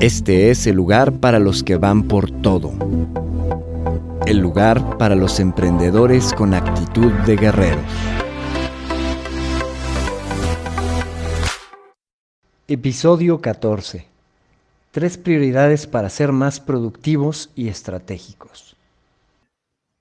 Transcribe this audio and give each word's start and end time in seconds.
Este 0.00 0.50
es 0.50 0.68
el 0.68 0.76
lugar 0.76 1.14
para 1.14 1.40
los 1.40 1.64
que 1.64 1.74
van 1.74 2.06
por 2.06 2.30
todo. 2.30 2.70
El 4.26 4.38
lugar 4.38 4.96
para 4.96 5.16
los 5.16 5.40
emprendedores 5.40 6.32
con 6.34 6.54
actitud 6.54 7.10
de 7.26 7.34
guerreros. 7.34 7.82
Episodio 12.68 13.40
14. 13.40 14.06
Tres 14.92 15.18
prioridades 15.18 15.88
para 15.88 16.10
ser 16.10 16.30
más 16.30 16.60
productivos 16.60 17.50
y 17.56 17.66
estratégicos. 17.66 18.76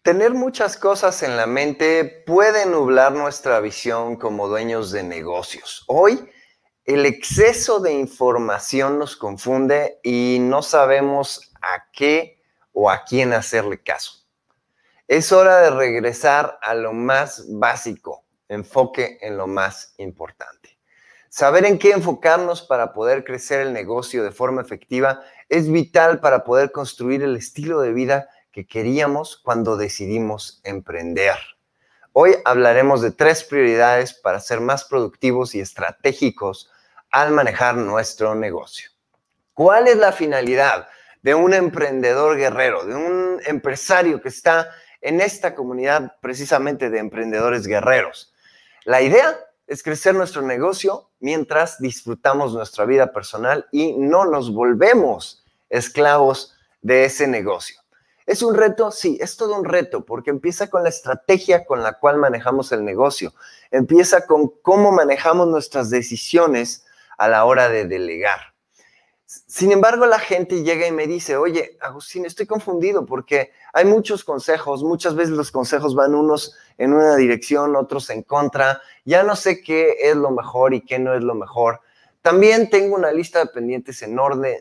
Tener 0.04 0.36
muchas 0.36 0.78
cosas 0.78 1.23
en 1.23 1.36
la 1.36 1.48
mente 1.48 2.23
puede 2.28 2.67
nublar 2.67 3.14
nuestra 3.14 3.59
visión 3.61 4.16
como 4.16 4.48
dueños 4.48 4.92
de 4.92 5.02
negocios. 5.02 5.84
Hoy 5.88 6.30
el 6.88 7.05
exceso 7.05 7.81
de 7.81 7.91
información 7.91 8.97
nos 8.97 9.17
confunde 9.17 9.99
y 10.03 10.38
no 10.39 10.61
sabemos 10.61 11.52
a 11.61 11.91
qué 11.91 12.41
o 12.71 12.89
a 12.89 13.03
quién 13.03 13.33
hacerle 13.33 13.83
caso. 13.83 14.25
Es 15.05 15.33
hora 15.33 15.59
de 15.59 15.69
regresar 15.69 16.58
a 16.61 16.73
lo 16.75 16.93
más 16.93 17.45
básico, 17.49 18.23
enfoque 18.47 19.17
en 19.19 19.35
lo 19.35 19.47
más 19.47 19.95
importante. 19.97 20.80
Saber 21.27 21.65
en 21.65 21.77
qué 21.77 21.91
enfocarnos 21.91 22.61
para 22.61 22.93
poder 22.93 23.25
crecer 23.25 23.59
el 23.59 23.73
negocio 23.73 24.23
de 24.23 24.31
forma 24.31 24.61
efectiva 24.61 25.21
es 25.49 25.69
vital 25.69 26.21
para 26.21 26.45
poder 26.45 26.71
construir 26.71 27.21
el 27.21 27.35
estilo 27.35 27.81
de 27.81 27.91
vida 27.91 28.30
que 28.49 28.65
queríamos 28.65 29.35
cuando 29.35 29.75
decidimos 29.75 30.61
emprender. 30.63 31.35
Hoy 32.13 32.35
hablaremos 32.45 33.02
de 33.02 33.11
tres 33.11 33.43
prioridades 33.43 34.13
para 34.13 34.39
ser 34.39 34.61
más 34.61 34.85
productivos 34.85 35.53
y 35.53 35.59
estratégicos 35.59 36.71
al 37.18 37.32
manejar 37.32 37.76
nuestro 37.76 38.36
negocio. 38.36 38.92
¿Cuál 39.56 39.88
es 39.88 39.98
la 39.98 40.12
finalidad 40.12 40.88
de 41.23 41.34
un 41.34 41.52
emprendedor 41.56 42.38
guerrero, 42.38 42.86
de 42.86 42.94
un 42.94 43.42
empresario 43.48 44.22
que 44.22 44.30
está 44.30 44.70
en 45.02 45.20
esta 45.20 45.56
comunidad 45.56 46.16
precisamente 46.22 46.92
de 46.92 47.00
emprendedores 47.00 47.66
guerreros? 47.66 48.36
La 48.86 49.02
idea 49.02 49.36
es 49.66 49.82
crecer 49.82 50.14
nuestro 50.14 50.44
negocio 50.44 51.10
mientras 51.20 51.80
disfrutamos 51.80 52.54
nuestra 52.54 52.86
vida 52.86 53.11
personal 53.11 53.66
y 53.72 53.94
no 53.98 54.26
nos 54.26 54.54
volvemos 54.54 55.44
esclavos 55.72 56.56
de 56.83 57.06
ese 57.06 57.26
negocio. 57.26 57.82
¿Es 58.27 58.44
un 58.44 58.54
reto? 58.54 58.92
Sí, 58.92 59.17
es 59.20 59.38
todo 59.38 59.58
un 59.58 59.66
reto 59.66 60.06
porque 60.06 60.30
empieza 60.30 60.70
con 60.70 60.83
la 60.83 60.89
estrategia 60.89 61.66
con 61.66 61.82
la 61.82 61.94
cual 61.94 62.17
manejamos 62.17 62.72
el 62.73 62.86
negocio, 62.86 63.33
empieza 63.72 64.27
con 64.27 64.50
cómo 64.61 64.92
manejamos 64.92 65.48
nuestras 65.48 65.89
decisiones 65.89 66.83
a 67.17 67.28
la 67.28 67.45
hora 67.45 67.70
de 67.70 67.86
delegar. 67.86 68.39
Sin 69.26 69.73
embargo, 69.73 70.05
la 70.05 70.20
gente 70.20 70.64
llega 70.64 70.88
y 70.88 70.92
me 70.94 71.05
dice, 71.05 71.36
oye, 71.36 71.78
Agustín, 71.82 72.26
estoy 72.26 72.45
confundido 72.45 73.05
porque 73.05 73.52
hay 73.73 73.83
muchos 73.83 74.23
consejos, 74.23 74.83
muchas 74.83 75.16
veces 75.16 75.36
los 75.36 75.52
consejos 75.52 75.95
van 75.95 76.16
unos 76.16 76.56
en 76.77 76.94
una 76.94 77.17
dirección, 77.17 77.76
otros 77.76 78.10
en 78.10 78.23
contra, 78.23 78.82
ya 79.04 79.23
no 79.23 79.36
sé 79.36 79.61
qué 79.61 79.95
es 80.00 80.16
lo 80.16 80.32
mejor 80.32 80.73
y 80.73 80.82
qué 80.82 80.98
no 80.98 81.14
es 81.14 81.23
lo 81.23 81.36
mejor. 81.36 81.82
También 82.22 82.70
tengo 82.70 82.95
una 82.95 83.11
lista 83.11 83.39
de 83.39 83.48
pendientes 83.48 84.02
enorme, 84.02 84.60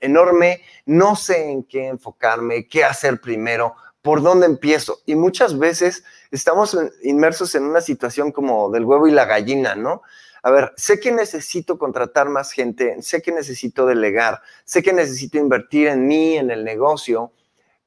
enorme, 0.00 0.60
no 0.84 1.16
sé 1.16 1.50
en 1.50 1.64
qué 1.64 1.88
enfocarme, 1.88 2.68
qué 2.68 2.84
hacer 2.84 3.20
primero, 3.20 3.74
por 4.02 4.20
dónde 4.20 4.44
empiezo. 4.44 4.98
Y 5.06 5.14
muchas 5.14 5.58
veces 5.58 6.04
estamos 6.30 6.76
inmersos 7.02 7.54
en 7.54 7.64
una 7.64 7.80
situación 7.80 8.32
como 8.32 8.70
del 8.70 8.84
huevo 8.84 9.08
y 9.08 9.12
la 9.12 9.24
gallina, 9.24 9.74
¿no? 9.74 10.02
A 10.46 10.50
ver, 10.50 10.74
sé 10.76 11.00
que 11.00 11.10
necesito 11.10 11.78
contratar 11.78 12.28
más 12.28 12.52
gente, 12.52 13.00
sé 13.00 13.22
que 13.22 13.32
necesito 13.32 13.86
delegar, 13.86 14.42
sé 14.64 14.82
que 14.82 14.92
necesito 14.92 15.38
invertir 15.38 15.88
en 15.88 16.06
mí, 16.06 16.36
en 16.36 16.50
el 16.50 16.64
negocio, 16.64 17.32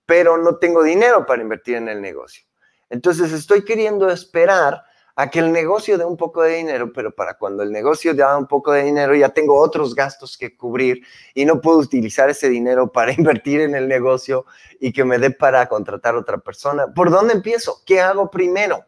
pero 0.08 0.38
no 0.38 0.56
tengo 0.56 0.82
dinero 0.82 1.24
para 1.28 1.44
invertir 1.44 1.76
en 1.76 1.88
el 1.88 2.02
negocio. 2.02 2.44
Entonces 2.90 3.32
estoy 3.32 3.64
queriendo 3.64 4.10
esperar 4.10 4.84
a 5.16 5.30
que 5.30 5.38
el 5.38 5.52
negocio 5.52 6.00
dé 6.00 6.06
un 6.06 6.18
poco 6.18 6.42
de 6.42 6.56
dinero, 6.56 6.92
pero 6.92 7.14
para 7.14 7.36
cuando 7.36 7.62
el 7.62 7.72
negocio 7.72 8.16
da 8.16 8.36
un 8.36 8.48
poco 8.48 8.72
de 8.72 8.86
dinero 8.86 9.14
ya 9.14 9.30
tengo 9.30 9.60
otros 9.62 9.94
gastos 9.94 10.36
que 10.36 10.58
cubrir 10.58 11.04
y 11.36 11.46
no 11.46 11.62
puedo 11.62 11.78
utilizar 11.78 12.28
ese 12.32 12.50
dinero 12.50 12.92
para 12.92 13.14
invertir 13.14 13.62
en 13.62 13.76
el 13.76 13.88
negocio 13.88 14.48
y 14.80 14.92
que 14.92 15.06
me 15.06 15.20
dé 15.20 15.30
para 15.30 15.70
contratar 15.70 16.16
otra 16.16 16.40
persona. 16.40 16.92
¿Por 16.92 17.12
dónde 17.12 17.36
empiezo? 17.36 17.84
¿Qué 17.86 18.02
hago 18.02 18.32
primero? 18.32 18.84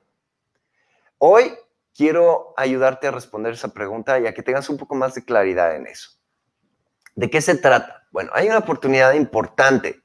Hoy 1.20 1.54
quiero 2.00 2.54
ayudarte 2.56 3.08
a 3.08 3.12
responder 3.12 3.52
esa 3.52 3.74
pregunta 3.74 4.18
y 4.22 4.26
a 4.26 4.34
que 4.34 4.42
tengas 4.42 4.70
un 4.70 4.78
poco 4.78 4.96
más 4.96 5.16
de 5.16 5.26
claridad 5.26 5.76
en 5.76 5.86
eso. 5.86 6.12
¿De 7.14 7.30
qué 7.30 7.42
se 7.42 7.56
trata? 7.56 8.08
Bueno, 8.12 8.32
hay 8.34 8.48
una 8.48 8.60
oportunidad 8.60 9.12
importante 9.16 10.02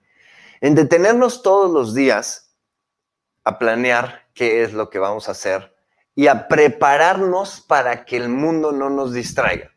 en 0.61 0.75
detenernos 0.75 1.45
todos 1.45 1.71
los 1.71 1.95
días 1.95 2.53
a 3.45 3.61
planear 3.61 4.27
qué 4.35 4.65
es 4.65 4.73
lo 4.73 4.91
que 4.91 4.99
vamos 4.99 5.29
a 5.29 5.33
hacer 5.33 5.73
y 6.17 6.27
a 6.27 6.49
prepararnos 6.49 7.61
para 7.61 8.05
que 8.05 8.17
el 8.17 8.29
mundo 8.29 8.73
no 8.73 8.91
nos 8.91 9.13
distraiga. 9.13 9.71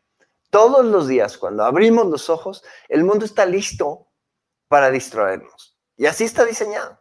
Todos 0.49 0.83
los 0.87 1.07
días, 1.07 1.37
cuando 1.37 1.65
abrimos 1.65 2.07
los 2.07 2.31
ojos, 2.31 2.63
el 2.89 3.03
mundo 3.03 3.25
está 3.25 3.45
listo 3.45 4.07
para 4.67 4.89
distraernos. 4.89 5.77
Y 5.95 6.07
así 6.07 6.23
está 6.23 6.45
diseñado. 6.45 6.99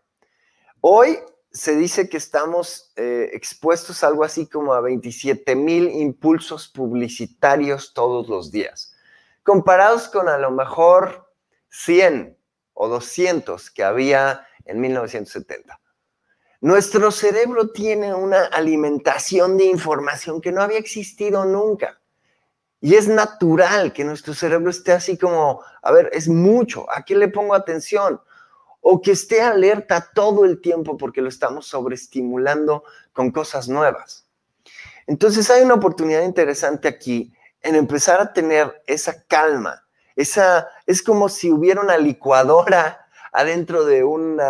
Hoy 0.82 1.18
se 1.56 1.74
dice 1.74 2.08
que 2.10 2.18
estamos 2.18 2.92
eh, 2.96 3.30
expuestos 3.32 4.04
algo 4.04 4.24
así 4.24 4.46
como 4.46 4.74
a 4.74 4.82
27 4.82 5.56
mil 5.56 5.88
impulsos 5.88 6.68
publicitarios 6.68 7.94
todos 7.94 8.28
los 8.28 8.52
días, 8.52 8.94
comparados 9.42 10.08
con 10.08 10.28
a 10.28 10.36
lo 10.36 10.50
mejor 10.50 11.32
100 11.70 12.36
o 12.74 12.88
200 12.88 13.70
que 13.70 13.82
había 13.82 14.46
en 14.66 14.80
1970. 14.80 15.80
Nuestro 16.60 17.10
cerebro 17.10 17.70
tiene 17.70 18.12
una 18.12 18.44
alimentación 18.44 19.56
de 19.56 19.64
información 19.64 20.42
que 20.42 20.52
no 20.52 20.60
había 20.60 20.78
existido 20.78 21.46
nunca. 21.46 21.98
Y 22.82 22.96
es 22.96 23.08
natural 23.08 23.94
que 23.94 24.04
nuestro 24.04 24.34
cerebro 24.34 24.68
esté 24.68 24.92
así 24.92 25.16
como, 25.16 25.62
a 25.82 25.90
ver, 25.90 26.10
es 26.12 26.28
mucho, 26.28 26.86
¿a 26.92 27.02
qué 27.02 27.16
le 27.16 27.28
pongo 27.28 27.54
atención? 27.54 28.20
O 28.88 29.02
que 29.02 29.10
esté 29.10 29.42
alerta 29.42 30.12
todo 30.14 30.44
el 30.44 30.60
tiempo 30.60 30.96
porque 30.96 31.20
lo 31.20 31.28
estamos 31.28 31.66
sobreestimulando 31.66 32.84
con 33.12 33.32
cosas 33.32 33.68
nuevas. 33.68 34.28
Entonces 35.08 35.50
hay 35.50 35.64
una 35.64 35.74
oportunidad 35.74 36.22
interesante 36.22 36.86
aquí 36.86 37.32
en 37.62 37.74
empezar 37.74 38.20
a 38.20 38.32
tener 38.32 38.80
esa 38.86 39.24
calma. 39.26 39.82
Esa, 40.14 40.68
es 40.86 41.02
como 41.02 41.28
si 41.28 41.50
hubiera 41.50 41.80
una 41.80 41.98
licuadora 41.98 43.08
adentro 43.32 43.84
de 43.84 44.04
un 44.04 44.40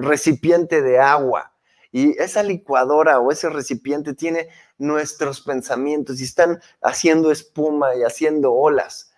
recipiente 0.00 0.80
de 0.80 0.98
agua. 0.98 1.52
Y 1.92 2.18
esa 2.18 2.42
licuadora 2.42 3.20
o 3.20 3.30
ese 3.30 3.50
recipiente 3.50 4.14
tiene 4.14 4.48
nuestros 4.78 5.42
pensamientos 5.42 6.18
y 6.18 6.24
están 6.24 6.62
haciendo 6.80 7.30
espuma 7.30 7.94
y 7.94 8.04
haciendo 8.04 8.54
olas. 8.54 9.12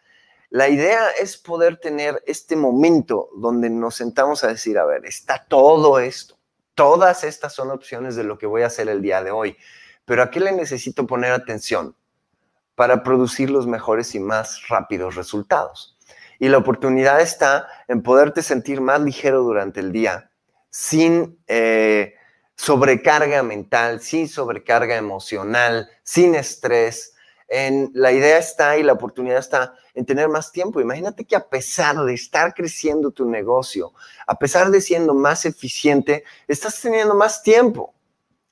La 0.51 0.69
idea 0.69 1.11
es 1.21 1.37
poder 1.37 1.79
tener 1.79 2.23
este 2.27 2.57
momento 2.57 3.29
donde 3.37 3.69
nos 3.69 3.97
sentamos 3.97 4.45
a 4.45 4.49
decir, 4.49 4.79
a 4.79 4.87
ver, 4.87 5.05
está 5.05 5.45
todo 5.47 5.99
esto, 5.99 6.39
todas 6.75 7.23
estas 7.25 7.55
son 7.55 7.71
opciones 7.71 8.17
de 8.17 8.25
lo 8.25 8.39
que 8.39 8.47
voy 8.47 8.63
a 8.63 8.69
hacer 8.69 8.89
el 8.89 9.03
día 9.03 9.23
de 9.23 9.31
hoy, 9.31 9.57
pero 10.05 10.23
¿a 10.23 10.31
qué 10.31 10.41
le 10.41 10.53
necesito 10.53 11.07
poner 11.07 11.33
atención 11.33 11.95
para 12.75 13.03
producir 13.03 13.51
los 13.51 13.67
mejores 13.67 14.15
y 14.15 14.21
más 14.21 14.69
rápidos 14.69 15.17
resultados? 15.17 15.99
Y 16.39 16.49
la 16.49 16.59
oportunidad 16.59 17.21
está 17.21 17.69
en 17.89 18.03
poderte 18.03 18.43
sentir 18.43 18.81
más 18.81 19.01
ligero 19.01 19.43
durante 19.43 19.81
el 19.81 19.93
día 19.93 20.31
sin 20.71 21.39
eh, 21.47 22.15
sobrecarga 22.55 23.43
mental, 23.43 24.01
sin 24.01 24.29
sobrecarga 24.29 24.97
emocional, 24.97 25.89
sin 26.03 26.35
estrés. 26.35 27.15
En, 27.49 27.91
la 27.95 28.13
idea 28.13 28.39
está 28.39 28.77
y 28.77 28.83
la 28.83 28.93
oportunidad 28.93 29.39
está 29.39 29.75
en 29.95 30.05
tener 30.05 30.29
más 30.29 30.53
tiempo. 30.53 30.81
Imagínate 30.81 31.25
que 31.25 31.35
a 31.35 31.49
pesar 31.49 31.97
de 32.05 32.15
estar 32.15 32.55
creciendo 32.55 33.11
tu 33.11 33.29
negocio, 33.29 33.93
a 34.27 34.39
pesar 34.39 34.71
de 34.71 34.81
siendo 34.81 35.15
más 35.15 35.47
eficiente, 35.47 36.25
estás 36.47 36.81
teniendo 36.81 37.15
más 37.15 37.43
tiempo. 37.43 37.95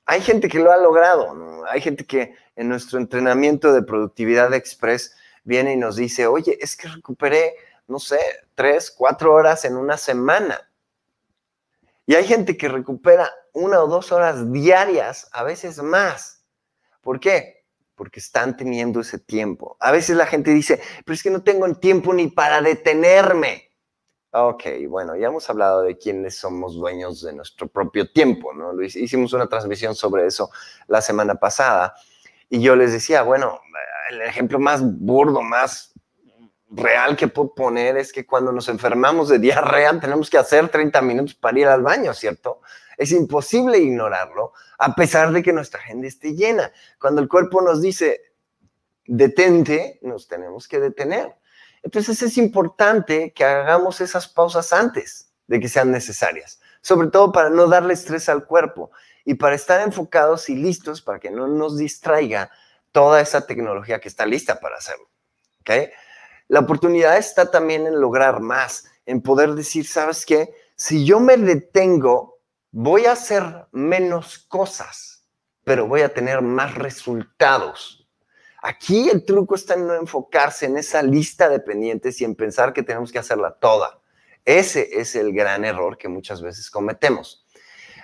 Hay 0.05 0.21
gente 0.21 0.47
que 0.47 0.59
lo 0.59 0.71
ha 0.71 0.77
logrado, 0.77 1.63
hay 1.69 1.81
gente 1.81 2.05
que 2.05 2.33
en 2.55 2.69
nuestro 2.69 2.97
entrenamiento 2.97 3.73
de 3.73 3.83
productividad 3.83 4.53
express 4.53 5.15
viene 5.43 5.73
y 5.73 5.77
nos 5.77 5.95
dice, 5.95 6.27
oye, 6.27 6.57
es 6.59 6.75
que 6.75 6.87
recuperé, 6.87 7.55
no 7.87 7.99
sé, 7.99 8.19
tres, 8.55 8.89
cuatro 8.89 9.33
horas 9.33 9.63
en 9.63 9.77
una 9.77 9.97
semana. 9.97 10.69
Y 12.05 12.15
hay 12.15 12.25
gente 12.25 12.57
que 12.57 12.69
recupera 12.69 13.29
una 13.53 13.81
o 13.81 13.87
dos 13.87 14.11
horas 14.11 14.51
diarias, 14.51 15.27
a 15.33 15.43
veces 15.43 15.81
más. 15.83 16.41
¿Por 17.01 17.19
qué? 17.19 17.56
Porque 17.97 18.21
están 18.21 18.55
teniendo 18.55 19.01
ese 19.01 19.19
tiempo. 19.19 19.75
A 19.81 19.91
veces 19.91 20.15
la 20.15 20.25
gente 20.25 20.51
dice, 20.51 20.79
pero 21.03 21.13
es 21.13 21.21
que 21.21 21.29
no 21.29 21.43
tengo 21.43 21.69
tiempo 21.75 22.13
ni 22.13 22.27
para 22.27 22.61
detenerme. 22.61 23.67
Ok, 24.31 24.63
bueno, 24.87 25.15
ya 25.15 25.27
hemos 25.27 25.49
hablado 25.49 25.81
de 25.81 25.97
quiénes 25.97 26.37
somos 26.37 26.75
dueños 26.75 27.21
de 27.21 27.33
nuestro 27.33 27.67
propio 27.67 28.09
tiempo, 28.11 28.53
¿no? 28.53 28.79
Hicimos 28.81 29.33
una 29.33 29.47
transmisión 29.47 29.95
sobre 29.95 30.27
eso 30.27 30.49
la 30.87 31.01
semana 31.01 31.35
pasada 31.35 31.95
y 32.49 32.61
yo 32.61 32.75
les 32.75 32.93
decía, 32.93 33.23
bueno, 33.23 33.59
el 34.11 34.21
ejemplo 34.21 34.59
más 34.59 34.81
burdo, 34.83 35.41
más 35.41 35.93
real 36.69 37.15
que 37.15 37.27
puedo 37.27 37.53
poner 37.53 37.97
es 37.97 38.11
que 38.11 38.25
cuando 38.25 38.51
nos 38.51 38.67
enfermamos 38.69 39.29
de 39.29 39.39
diarrea 39.39 39.99
tenemos 39.99 40.29
que 40.29 40.37
hacer 40.37 40.69
30 40.69 41.01
minutos 41.01 41.33
para 41.33 41.59
ir 41.59 41.67
al 41.67 41.81
baño, 41.81 42.13
¿cierto? 42.13 42.61
Es 42.97 43.11
imposible 43.11 43.77
ignorarlo 43.77 44.53
a 44.79 44.95
pesar 44.95 45.31
de 45.31 45.43
que 45.43 45.53
nuestra 45.53 45.79
agenda 45.79 46.07
esté 46.07 46.33
llena. 46.33 46.71
Cuando 46.99 47.21
el 47.21 47.29
cuerpo 47.29 47.61
nos 47.61 47.81
dice, 47.81 48.21
detente, 49.05 49.99
nos 50.01 50.27
tenemos 50.27 50.67
que 50.67 50.79
detener. 50.79 51.35
Entonces 51.83 52.21
es 52.21 52.37
importante 52.37 53.31
que 53.33 53.45
hagamos 53.45 54.01
esas 54.01 54.27
pausas 54.27 54.73
antes 54.73 55.31
de 55.47 55.59
que 55.59 55.69
sean 55.69 55.91
necesarias, 55.91 56.59
sobre 56.81 57.07
todo 57.07 57.31
para 57.31 57.49
no 57.49 57.67
darle 57.67 57.93
estrés 57.93 58.27
al 58.29 58.45
cuerpo 58.45 58.91
y 59.23 59.35
para 59.35 59.55
estar 59.55 59.81
enfocados 59.81 60.49
y 60.49 60.55
listos 60.55 61.01
para 61.01 61.19
que 61.19 61.31
no 61.31 61.47
nos 61.47 61.77
distraiga 61.77 62.49
toda 62.91 63.21
esa 63.21 63.45
tecnología 63.45 63.99
que 63.99 64.07
está 64.07 64.25
lista 64.25 64.59
para 64.59 64.77
hacerlo. 64.77 65.07
¿okay? 65.61 65.89
La 66.47 66.61
oportunidad 66.61 67.17
está 67.17 67.51
también 67.51 67.85
en 67.85 67.99
lograr 67.99 68.39
más, 68.39 68.85
en 69.05 69.21
poder 69.21 69.53
decir, 69.53 69.85
¿sabes 69.85 70.25
qué? 70.25 70.53
Si 70.75 71.05
yo 71.05 71.19
me 71.19 71.37
detengo, 71.37 72.36
voy 72.71 73.05
a 73.05 73.13
hacer 73.13 73.67
menos 73.71 74.39
cosas, 74.39 75.25
pero 75.63 75.87
voy 75.87 76.01
a 76.01 76.13
tener 76.13 76.41
más 76.41 76.75
resultados 76.75 78.07
Aquí 78.61 79.09
el 79.09 79.23
truco 79.23 79.55
está 79.55 79.75
en 79.75 79.87
no 79.87 79.93
enfocarse 79.93 80.65
en 80.65 80.77
esa 80.77 81.03
lista 81.03 81.47
de 81.47 81.59
pendientes 81.59 82.19
y 82.19 82.25
en 82.25 82.35
pensar 82.35 82.73
que 82.73 82.83
tenemos 82.83 83.11
que 83.11 83.19
hacerla 83.19 83.51
toda. 83.51 84.01
Ese 84.43 84.99
es 84.99 85.15
el 85.15 85.31
gran 85.33 85.63
error 85.63 85.97
que 85.97 86.07
muchas 86.07 86.41
veces 86.41 86.69
cometemos. 86.69 87.45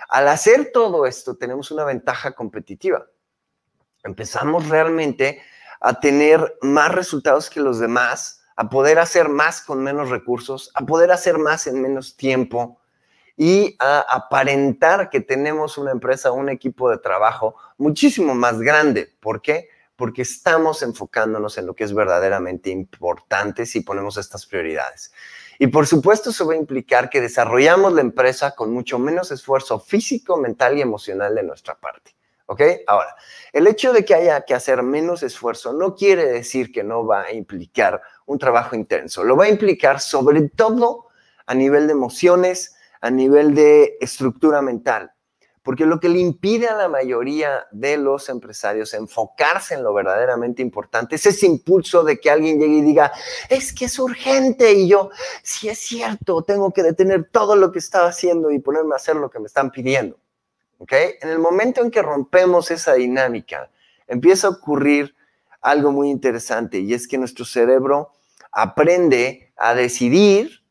Al 0.08 0.28
hacer 0.28 0.70
todo 0.72 1.06
esto, 1.06 1.36
tenemos 1.36 1.70
una 1.70 1.84
ventaja 1.84 2.32
competitiva. 2.32 3.06
Empezamos 4.04 4.68
realmente 4.68 5.42
a 5.80 5.98
tener 5.98 6.56
más 6.62 6.92
resultados 6.92 7.50
que 7.50 7.60
los 7.60 7.78
demás, 7.78 8.42
a 8.56 8.68
poder 8.68 8.98
hacer 8.98 9.28
más 9.28 9.60
con 9.60 9.82
menos 9.82 10.10
recursos, 10.10 10.70
a 10.74 10.86
poder 10.86 11.10
hacer 11.10 11.38
más 11.38 11.66
en 11.66 11.82
menos 11.82 12.16
tiempo 12.16 12.80
y 13.36 13.76
a 13.78 14.00
aparentar 14.00 15.10
que 15.10 15.20
tenemos 15.20 15.78
una 15.78 15.90
empresa, 15.90 16.32
un 16.32 16.48
equipo 16.48 16.90
de 16.90 16.98
trabajo 16.98 17.56
muchísimo 17.78 18.34
más 18.34 18.60
grande. 18.60 19.12
¿Por 19.20 19.42
qué? 19.42 19.68
porque 19.96 20.22
estamos 20.22 20.82
enfocándonos 20.82 21.56
en 21.58 21.66
lo 21.66 21.74
que 21.74 21.84
es 21.84 21.94
verdaderamente 21.94 22.70
importante 22.70 23.66
si 23.66 23.80
ponemos 23.80 24.16
estas 24.16 24.46
prioridades. 24.46 25.12
Y 25.58 25.68
por 25.68 25.86
supuesto 25.86 26.30
eso 26.30 26.46
va 26.46 26.54
a 26.54 26.58
implicar 26.58 27.08
que 27.08 27.20
desarrollamos 27.20 27.92
la 27.92 28.00
empresa 28.00 28.54
con 28.54 28.72
mucho 28.72 28.98
menos 28.98 29.30
esfuerzo 29.30 29.78
físico, 29.78 30.36
mental 30.36 30.76
y 30.76 30.80
emocional 30.80 31.34
de 31.34 31.44
nuestra 31.44 31.76
parte. 31.76 32.14
¿Ok? 32.46 32.60
Ahora, 32.86 33.14
el 33.52 33.66
hecho 33.66 33.92
de 33.92 34.04
que 34.04 34.14
haya 34.14 34.42
que 34.42 34.52
hacer 34.52 34.82
menos 34.82 35.22
esfuerzo 35.22 35.72
no 35.72 35.94
quiere 35.94 36.26
decir 36.26 36.72
que 36.72 36.84
no 36.84 37.06
va 37.06 37.22
a 37.22 37.32
implicar 37.32 38.02
un 38.26 38.38
trabajo 38.38 38.76
intenso. 38.76 39.24
Lo 39.24 39.36
va 39.36 39.44
a 39.44 39.48
implicar 39.48 40.00
sobre 40.00 40.42
todo 40.50 41.06
a 41.46 41.54
nivel 41.54 41.86
de 41.86 41.94
emociones, 41.94 42.73
a 43.04 43.10
nivel 43.10 43.54
de 43.54 43.98
estructura 44.00 44.62
mental 44.62 45.14
porque 45.64 45.86
lo 45.86 45.98
que 45.98 46.10
le 46.10 46.18
impide 46.18 46.68
a 46.68 46.76
la 46.76 46.88
mayoría 46.88 47.66
de 47.72 47.96
los 47.96 48.28
empresarios 48.28 48.92
enfocarse 48.92 49.74
en 49.74 49.82
lo 49.82 49.94
verdaderamente 49.94 50.60
importante 50.60 51.16
es 51.16 51.24
ese 51.24 51.46
impulso 51.46 52.04
de 52.04 52.20
que 52.20 52.30
alguien 52.30 52.60
llegue 52.60 52.76
y 52.76 52.82
diga, 52.82 53.10
es 53.48 53.72
que 53.72 53.86
es 53.86 53.98
urgente 53.98 54.74
y 54.74 54.88
yo, 54.88 55.08
si 55.42 55.70
es 55.70 55.78
cierto, 55.78 56.42
tengo 56.42 56.70
que 56.70 56.82
detener 56.82 57.30
todo 57.32 57.56
lo 57.56 57.72
que 57.72 57.78
estaba 57.78 58.08
haciendo 58.08 58.50
y 58.50 58.58
ponerme 58.58 58.92
a 58.92 58.96
hacer 58.96 59.16
lo 59.16 59.30
que 59.30 59.38
me 59.38 59.46
están 59.46 59.70
pidiendo. 59.70 60.18
¿Ok? 60.76 60.92
En 61.22 61.30
el 61.30 61.38
momento 61.38 61.80
en 61.80 61.90
que 61.90 62.02
rompemos 62.02 62.70
esa 62.70 62.92
dinámica, 62.92 63.70
empieza 64.06 64.48
a 64.48 64.50
ocurrir 64.50 65.14
algo 65.62 65.92
muy 65.92 66.10
interesante 66.10 66.78
y 66.80 66.92
es 66.92 67.08
que 67.08 67.16
nuestro 67.16 67.46
cerebro 67.46 68.12
aprende 68.52 69.50
a 69.56 69.74
decidir 69.74 70.63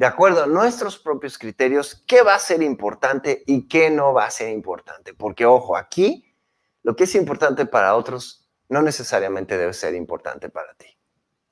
de 0.00 0.06
acuerdo 0.06 0.42
a 0.42 0.46
nuestros 0.46 0.98
propios 0.98 1.36
criterios, 1.36 2.02
qué 2.06 2.22
va 2.22 2.34
a 2.34 2.38
ser 2.38 2.62
importante 2.62 3.44
y 3.46 3.68
qué 3.68 3.90
no 3.90 4.14
va 4.14 4.24
a 4.24 4.30
ser 4.30 4.48
importante. 4.48 5.12
Porque, 5.12 5.44
ojo, 5.44 5.76
aquí 5.76 6.34
lo 6.82 6.96
que 6.96 7.04
es 7.04 7.14
importante 7.14 7.66
para 7.66 7.94
otros 7.94 8.48
no 8.70 8.80
necesariamente 8.80 9.58
debe 9.58 9.74
ser 9.74 9.94
importante 9.94 10.48
para 10.48 10.72
ti. 10.72 10.86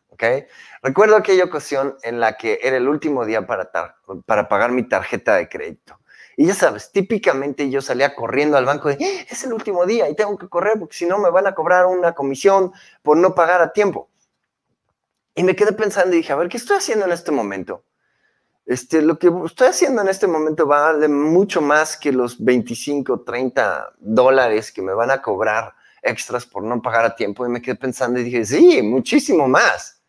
¿Ok? 0.09 0.25
Recuerdo 0.83 1.17
aquella 1.17 1.45
ocasión 1.45 1.99
en 2.03 2.21
la 2.21 2.39
que 2.39 2.61
era 2.62 2.79
el 2.79 2.89
último 2.89 3.27
día 3.27 3.47
para, 3.47 3.71
pagar 4.49 4.73
mi 4.73 4.89
tarjeta 4.89 5.35
de 5.35 5.47
crédito. 5.47 6.00
Y 6.39 6.47
ya 6.47 6.55
sabes, 6.55 6.91
típicamente 6.91 7.69
yo 7.69 7.83
salía 7.83 8.15
corriendo 8.15 8.56
al 8.56 8.65
banco 8.65 8.89
de, 8.89 8.95
eh, 8.95 9.27
es 9.29 9.45
el 9.45 9.53
último 9.53 9.85
día 9.85 10.09
y 10.09 10.17
tengo 10.17 10.39
que 10.39 10.49
correr 10.49 10.79
porque 10.79 10.97
si 10.97 11.05
no 11.05 11.19
me 11.19 11.29
van 11.29 11.47
a 11.47 11.55
cobrar 11.55 11.85
una 11.85 12.15
comisión 12.15 12.73
por 13.03 13.19
no 13.19 13.35
pagar 13.35 13.61
a 13.61 13.75
tiempo. 13.75 14.09
Y 15.35 15.43
me 15.43 15.55
quedé 15.55 15.73
pensando 15.73 16.15
y 16.15 16.21
dije, 16.21 16.33
a 16.33 16.37
ver, 16.37 16.49
¿qué 16.49 16.56
estoy 16.56 16.79
haciendo 16.79 17.05
en 17.05 17.12
este 17.12 17.31
momento? 17.31 17.85
Este, 18.69 19.00
lo 19.00 19.19
que 19.19 19.32
estoy 19.47 19.69
haciendo 19.69 20.03
en 20.03 20.09
este 20.09 20.26
momento 20.26 20.67
vale 20.67 21.09
mucho 21.09 21.62
más 21.62 21.97
que 21.97 22.12
los 22.12 22.44
25, 22.44 23.23
30 23.23 23.94
dólares 23.99 24.71
que 24.71 24.83
me 24.83 24.93
van 24.93 25.11
a 25.11 25.23
cobrar 25.23 25.73
extras 26.02 26.45
por 26.45 26.62
no 26.62 26.83
pagar 26.83 27.07
a 27.07 27.16
tiempo. 27.16 27.47
Y 27.47 27.49
me 27.49 27.62
quedé 27.62 27.76
pensando 27.76 28.21
y 28.21 28.25
dije, 28.25 28.45
sí, 28.45 28.83
muchísimo 28.83 29.49
más. 29.49 30.02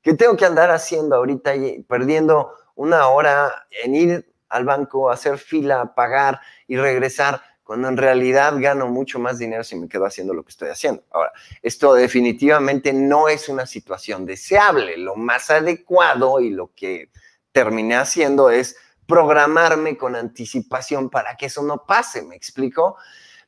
¿Qué 0.00 0.14
tengo 0.14 0.36
que 0.36 0.44
andar 0.44 0.70
haciendo 0.70 1.16
ahorita 1.16 1.56
y 1.56 1.82
perdiendo 1.82 2.54
una 2.76 3.08
hora 3.08 3.66
en 3.82 3.96
ir 3.96 4.32
al 4.48 4.64
banco, 4.64 5.10
hacer 5.10 5.36
fila, 5.36 5.92
pagar 5.96 6.40
y 6.68 6.76
regresar? 6.76 7.42
cuando 7.64 7.88
en 7.88 7.96
realidad 7.96 8.52
gano 8.58 8.88
mucho 8.88 9.18
más 9.18 9.38
dinero 9.38 9.64
si 9.64 9.74
me 9.74 9.88
quedo 9.88 10.04
haciendo 10.04 10.34
lo 10.34 10.42
que 10.42 10.50
estoy 10.50 10.68
haciendo. 10.68 11.02
Ahora, 11.10 11.32
esto 11.62 11.94
definitivamente 11.94 12.92
no 12.92 13.26
es 13.26 13.48
una 13.48 13.64
situación 13.64 14.26
deseable. 14.26 14.98
Lo 14.98 15.16
más 15.16 15.50
adecuado 15.50 16.40
y 16.40 16.50
lo 16.50 16.74
que 16.74 17.08
terminé 17.54 17.94
haciendo 17.94 18.50
es 18.50 18.76
programarme 19.06 19.96
con 19.96 20.16
anticipación 20.16 21.08
para 21.08 21.36
que 21.36 21.46
eso 21.46 21.62
no 21.62 21.86
pase, 21.86 22.22
¿me 22.22 22.34
explico? 22.34 22.96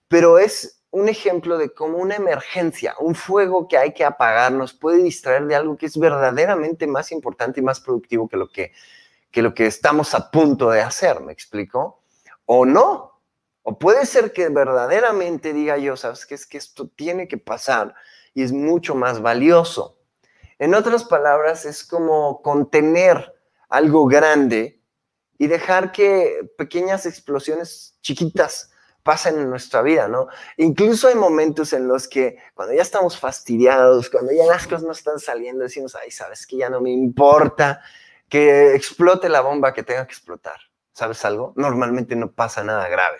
Pero 0.06 0.38
es 0.38 0.80
un 0.90 1.08
ejemplo 1.08 1.58
de 1.58 1.74
cómo 1.74 1.98
una 1.98 2.14
emergencia, 2.14 2.94
un 3.00 3.16
fuego 3.16 3.66
que 3.66 3.76
hay 3.76 3.92
que 3.92 4.04
apagar, 4.04 4.52
nos 4.52 4.72
puede 4.72 5.02
distraer 5.02 5.46
de 5.46 5.56
algo 5.56 5.76
que 5.76 5.86
es 5.86 5.98
verdaderamente 5.98 6.86
más 6.86 7.10
importante 7.10 7.60
y 7.60 7.64
más 7.64 7.80
productivo 7.80 8.28
que 8.28 8.36
lo 8.36 8.48
que, 8.48 8.72
que, 9.32 9.42
lo 9.42 9.52
que 9.52 9.66
estamos 9.66 10.14
a 10.14 10.30
punto 10.30 10.70
de 10.70 10.82
hacer, 10.82 11.20
¿me 11.20 11.32
explico? 11.32 12.00
O 12.46 12.64
no. 12.64 13.20
O 13.64 13.76
puede 13.76 14.06
ser 14.06 14.32
que 14.32 14.48
verdaderamente 14.50 15.52
diga 15.52 15.78
yo, 15.78 15.96
sabes 15.96 16.26
que 16.26 16.36
es 16.36 16.46
que 16.46 16.58
esto 16.58 16.86
tiene 16.86 17.26
que 17.26 17.38
pasar 17.38 17.92
y 18.34 18.44
es 18.44 18.52
mucho 18.52 18.94
más 18.94 19.20
valioso. 19.20 19.98
En 20.60 20.74
otras 20.74 21.02
palabras, 21.02 21.66
es 21.66 21.82
como 21.84 22.40
contener 22.40 23.35
algo 23.68 24.06
grande 24.06 24.80
y 25.38 25.46
dejar 25.46 25.92
que 25.92 26.50
pequeñas 26.56 27.06
explosiones 27.06 27.98
chiquitas 28.00 28.70
pasen 29.02 29.38
en 29.38 29.48
nuestra 29.48 29.82
vida, 29.82 30.08
¿no? 30.08 30.26
Incluso 30.56 31.08
hay 31.08 31.14
momentos 31.14 31.72
en 31.72 31.86
los 31.86 32.08
que 32.08 32.38
cuando 32.54 32.74
ya 32.74 32.82
estamos 32.82 33.18
fastidiados, 33.18 34.10
cuando 34.10 34.32
ya 34.32 34.44
las 34.46 34.64
cosas 34.66 34.82
no 34.82 34.92
están 34.92 35.20
saliendo, 35.20 35.62
decimos, 35.62 35.94
ay, 35.94 36.10
sabes 36.10 36.46
que 36.46 36.56
ya 36.56 36.68
no 36.68 36.80
me 36.80 36.90
importa 36.90 37.82
que 38.28 38.74
explote 38.74 39.28
la 39.28 39.42
bomba 39.42 39.72
que 39.72 39.84
tenga 39.84 40.06
que 40.06 40.12
explotar. 40.12 40.58
¿Sabes 40.92 41.24
algo? 41.24 41.52
Normalmente 41.56 42.16
no 42.16 42.32
pasa 42.32 42.64
nada 42.64 42.88
grave. 42.88 43.18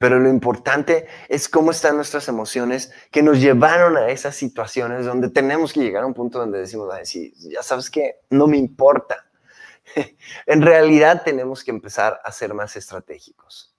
Pero 0.00 0.18
lo 0.18 0.30
importante 0.30 1.06
es 1.28 1.46
cómo 1.46 1.72
están 1.72 1.96
nuestras 1.96 2.26
emociones 2.28 2.90
que 3.10 3.22
nos 3.22 3.38
llevaron 3.38 3.98
a 3.98 4.08
esas 4.08 4.34
situaciones 4.34 5.04
donde 5.04 5.28
tenemos 5.28 5.74
que 5.74 5.80
llegar 5.80 6.04
a 6.04 6.06
un 6.06 6.14
punto 6.14 6.38
donde 6.38 6.58
decimos, 6.58 6.88
Ay, 6.90 7.34
ya 7.50 7.62
sabes 7.62 7.90
que 7.90 8.20
no 8.30 8.46
me 8.46 8.56
importa. 8.56 9.26
en 10.46 10.62
realidad 10.62 11.20
tenemos 11.22 11.62
que 11.62 11.70
empezar 11.70 12.18
a 12.24 12.32
ser 12.32 12.54
más 12.54 12.76
estratégicos. 12.76 13.76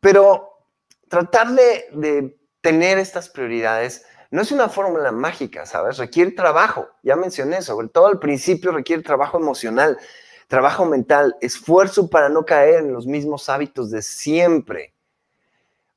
Pero 0.00 0.64
tratar 1.08 1.48
de, 1.48 2.34
tener 2.62 2.96
estas 2.96 3.28
prioridades 3.28 4.06
no 4.30 4.40
es 4.40 4.50
una 4.50 4.70
fórmula 4.70 5.12
mágica, 5.12 5.66
¿sabes? 5.66 5.98
Requiere 5.98 6.30
trabajo, 6.30 6.88
ya 7.02 7.16
mencioné, 7.16 7.60
sobre 7.60 7.88
todo 7.88 8.06
al 8.06 8.18
principio 8.18 8.72
requiere 8.72 9.02
trabajo 9.02 9.36
emocional, 9.36 9.98
trabajo 10.46 10.86
mental, 10.86 11.36
esfuerzo 11.42 12.08
para 12.08 12.30
no 12.30 12.46
caer 12.46 12.76
en 12.76 12.94
los 12.94 13.06
mismos 13.06 13.50
hábitos 13.50 13.90
de 13.90 14.00
siempre. 14.00 14.94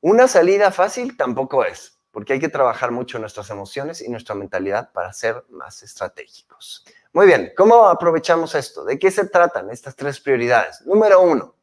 Una 0.03 0.27
salida 0.27 0.72
fácil 0.72 1.15
tampoco 1.15 1.63
es, 1.63 2.00
porque 2.10 2.34
hay 2.34 2.39
que 2.39 2.50
trabajar 2.50 2.89
mucho 2.89 3.20
nuestras 3.20 3.51
emociones 3.51 4.01
y 4.01 4.10
nuestra 4.10 4.34
mentalidad 4.34 4.91
para 4.91 5.13
ser 5.13 5.46
más 5.50 5.84
estratégicos. 5.84 6.84
Muy 7.13 7.27
bien, 7.27 7.53
¿cómo 7.55 7.88
aprovechamos 7.88 8.55
esto? 8.55 8.84
¿De 8.84 8.98
qué 8.98 9.12
se 9.12 9.27
tratan 9.27 9.70
estas 9.70 9.96
tres 9.96 10.20
prioridades? 10.20 10.81
Número 10.88 11.22
uno, 11.22 11.55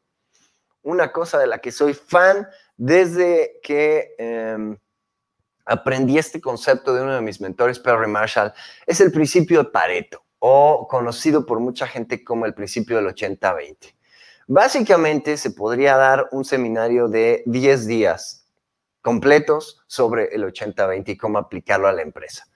una 0.83 1.11
cosa 1.11 1.37
de 1.37 1.47
la 1.47 1.59
que 1.59 1.73
soy 1.73 1.93
fan 1.93 2.47
desde 2.77 3.59
que 3.61 4.15
em, 4.17 4.77
aprendí 5.65 6.17
este 6.17 6.39
concepto 6.39 6.93
de 6.93 7.01
uno 7.01 7.15
de 7.15 7.21
mis 7.21 7.41
mentores, 7.41 7.77
Perry 7.77 8.07
Marshall, 8.07 8.53
es 8.85 9.01
el 9.01 9.11
principio 9.11 9.63
de 9.63 9.69
Pareto, 9.69 10.23
o 10.39 10.87
conocido 10.89 11.45
por 11.45 11.59
mucha 11.59 11.85
gente 11.87 12.23
como 12.23 12.45
el 12.45 12.53
principio 12.53 12.95
del 12.95 13.07
80-20. 13.07 13.98
Básicamente 14.51 15.37
se 15.37 15.51
podría 15.51 15.95
dar 15.95 16.27
un 16.31 16.43
seminario 16.43 17.07
de 17.07 17.43
10 17.45 17.85
días 17.85 18.47
completos 19.03 19.83
sobre 19.85 20.33
el 20.33 20.43
80-20 20.43 21.09
y 21.09 21.17
cómo 21.17 21.37
aplicarlo 21.37 21.87
a 21.87 21.91
la 21.91 22.01
empresa. 22.01 22.47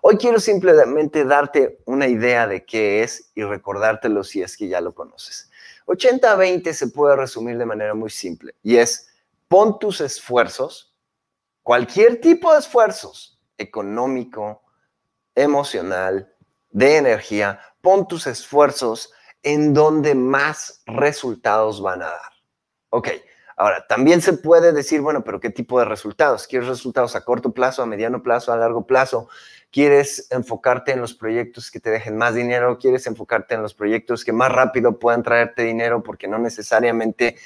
Hoy 0.00 0.16
quiero 0.16 0.40
simplemente 0.40 1.26
darte 1.26 1.82
una 1.84 2.08
idea 2.08 2.46
de 2.46 2.64
qué 2.64 3.02
es 3.02 3.32
y 3.34 3.42
recordártelo 3.42 4.24
si 4.24 4.40
es 4.40 4.56
que 4.56 4.68
ya 4.68 4.80
lo 4.80 4.94
conoces. 4.94 5.50
80-20 5.88 6.72
se 6.72 6.86
puede 6.86 7.16
resumir 7.16 7.58
de 7.58 7.66
manera 7.66 7.92
muy 7.92 8.08
simple 8.08 8.54
y 8.62 8.76
es 8.78 9.08
pon 9.46 9.78
tus 9.78 10.00
esfuerzos, 10.00 10.94
cualquier 11.62 12.18
tipo 12.18 12.50
de 12.54 12.60
esfuerzos, 12.60 13.38
económico, 13.58 14.62
emocional, 15.34 16.32
de 16.70 16.96
energía, 16.96 17.60
pon 17.82 18.08
tus 18.08 18.26
esfuerzos 18.26 19.12
en 19.42 19.74
donde 19.74 20.14
más 20.14 20.82
resultados 20.86 21.82
van 21.82 22.02
a 22.02 22.06
dar. 22.06 22.32
Ok, 22.90 23.08
ahora 23.56 23.86
también 23.86 24.20
se 24.20 24.34
puede 24.34 24.72
decir, 24.72 25.00
bueno, 25.00 25.24
pero 25.24 25.40
¿qué 25.40 25.50
tipo 25.50 25.78
de 25.78 25.84
resultados? 25.84 26.46
¿Quieres 26.46 26.68
resultados 26.68 27.16
a 27.16 27.24
corto 27.24 27.52
plazo, 27.52 27.82
a 27.82 27.86
mediano 27.86 28.22
plazo, 28.22 28.52
a 28.52 28.56
largo 28.56 28.86
plazo? 28.86 29.28
¿Quieres 29.70 30.28
enfocarte 30.30 30.92
en 30.92 31.00
los 31.00 31.14
proyectos 31.14 31.70
que 31.70 31.80
te 31.80 31.90
dejen 31.90 32.16
más 32.18 32.34
dinero? 32.34 32.78
¿Quieres 32.78 33.06
enfocarte 33.06 33.54
en 33.54 33.62
los 33.62 33.72
proyectos 33.72 34.24
que 34.24 34.32
más 34.32 34.52
rápido 34.52 34.98
puedan 34.98 35.22
traerte 35.22 35.62
dinero? 35.62 36.02
Porque 36.02 36.28
no 36.28 36.38
necesariamente 36.38 37.36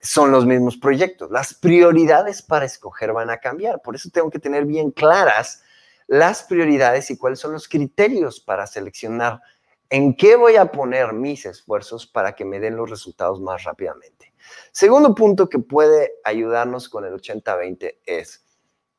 son 0.00 0.30
los 0.30 0.46
mismos 0.46 0.78
proyectos. 0.78 1.30
Las 1.30 1.52
prioridades 1.52 2.40
para 2.40 2.64
escoger 2.64 3.12
van 3.12 3.28
a 3.28 3.38
cambiar. 3.38 3.82
Por 3.82 3.94
eso 3.94 4.08
tengo 4.10 4.30
que 4.30 4.38
tener 4.38 4.64
bien 4.64 4.90
claras 4.90 5.62
las 6.06 6.44
prioridades 6.44 7.10
y 7.10 7.18
cuáles 7.18 7.40
son 7.40 7.52
los 7.52 7.68
criterios 7.68 8.40
para 8.40 8.66
seleccionar 8.66 9.40
en 9.90 10.16
qué 10.16 10.36
voy 10.36 10.56
a 10.56 10.72
poner 10.72 11.12
mis 11.12 11.46
esfuerzos 11.46 12.06
para 12.06 12.34
que 12.34 12.44
me 12.44 12.60
den 12.60 12.76
los 12.76 12.90
resultados 12.90 13.40
más 13.40 13.64
rápidamente. 13.64 14.34
Segundo 14.72 15.14
punto 15.14 15.48
que 15.48 15.58
puede 15.58 16.12
ayudarnos 16.24 16.88
con 16.88 17.04
el 17.04 17.14
80-20 17.14 17.98
es 18.04 18.44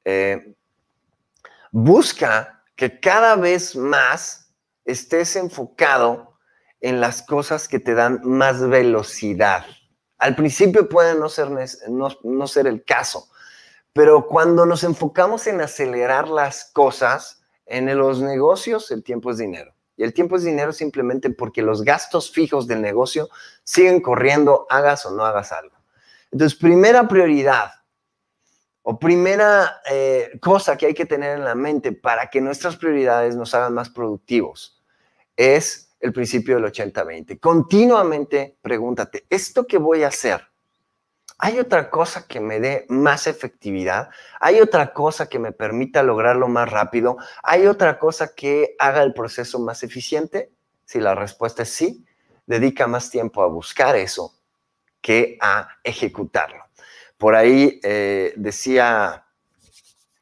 eh, 0.05 0.55
busca 1.71 2.63
que 2.75 2.99
cada 2.99 3.35
vez 3.35 3.75
más 3.75 4.53
estés 4.85 5.35
enfocado 5.35 6.37
en 6.79 7.01
las 7.01 7.21
cosas 7.21 7.67
que 7.67 7.79
te 7.79 7.93
dan 7.93 8.21
más 8.23 8.65
velocidad. 8.67 9.65
Al 10.17 10.35
principio 10.35 10.87
puede 10.87 11.15
no 11.15 11.29
ser, 11.29 11.49
no, 11.89 12.47
ser 12.47 12.67
el 12.67 12.83
caso, 12.83 13.27
pero 13.93 14.27
cuando 14.27 14.65
nos 14.65 14.83
enfocamos 14.83 15.45
en 15.47 15.61
acelerar 15.61 16.29
las 16.29 16.71
cosas, 16.71 17.43
en 17.65 17.95
los 17.97 18.21
negocios 18.21 18.89
el 18.91 19.03
tiempo 19.03 19.31
es 19.31 19.37
dinero. 19.37 19.73
Y 19.97 20.03
el 20.03 20.13
tiempo 20.13 20.35
es 20.35 20.43
dinero 20.43 20.71
simplemente 20.71 21.31
porque 21.31 21.63
los 21.63 21.83
gastos 21.83 22.31
fijos 22.31 22.67
del 22.67 22.81
negocio 22.81 23.29
siguen 23.63 23.99
corriendo, 23.99 24.67
hagas 24.69 25.05
o 25.07 25.11
no 25.11 25.25
hagas 25.25 25.51
algo. 25.51 25.75
Entonces, 26.31 26.57
primera 26.57 27.07
prioridad 27.07 27.71
o 28.83 28.99
primera 28.99 29.81
eh, 29.89 30.39
cosa 30.39 30.77
que 30.77 30.85
hay 30.85 30.93
que 30.93 31.05
tener 31.05 31.37
en 31.37 31.43
la 31.43 31.55
mente 31.55 31.91
para 31.91 32.29
que 32.29 32.39
nuestras 32.39 32.77
prioridades 32.77 33.35
nos 33.35 33.53
hagan 33.53 33.73
más 33.73 33.89
productivos 33.89 34.81
es 35.35 35.95
el 35.99 36.13
principio 36.13 36.55
del 36.55 36.71
80-20. 36.71 37.39
Continuamente 37.39 38.57
pregúntate, 38.61 39.25
¿esto 39.29 39.65
que 39.65 39.77
voy 39.77 40.03
a 40.03 40.09
hacer? 40.09 40.41
¿Hay 41.39 41.59
otra 41.59 41.89
cosa 41.91 42.27
que 42.27 42.39
me 42.39 42.59
dé 42.59 42.85
más 42.89 43.27
efectividad? 43.27 44.09
¿Hay 44.39 44.59
otra 44.59 44.93
cosa 44.93 45.29
que 45.29 45.37
me 45.37 45.51
permita 45.51 46.01
lograrlo 46.01 46.47
más 46.47 46.69
rápido? 46.69 47.17
¿Hay 47.43 47.67
otra 47.67 47.99
cosa 47.99 48.33
que 48.33 48.75
haga 48.79 49.03
el 49.03 49.13
proceso 49.13 49.59
más 49.59 49.83
eficiente? 49.83 50.51
Si 50.85 50.99
la 50.99 51.13
respuesta 51.13 51.63
es 51.63 51.69
sí, 51.69 52.05
dedica 52.47 52.87
más 52.87 53.11
tiempo 53.11 53.43
a 53.43 53.47
buscar 53.47 53.95
eso 53.95 54.33
que 54.99 55.37
a 55.39 55.67
ejecutarlo. 55.83 56.63
Por 57.17 57.35
ahí 57.35 57.79
eh, 57.83 58.33
decía 58.35 59.25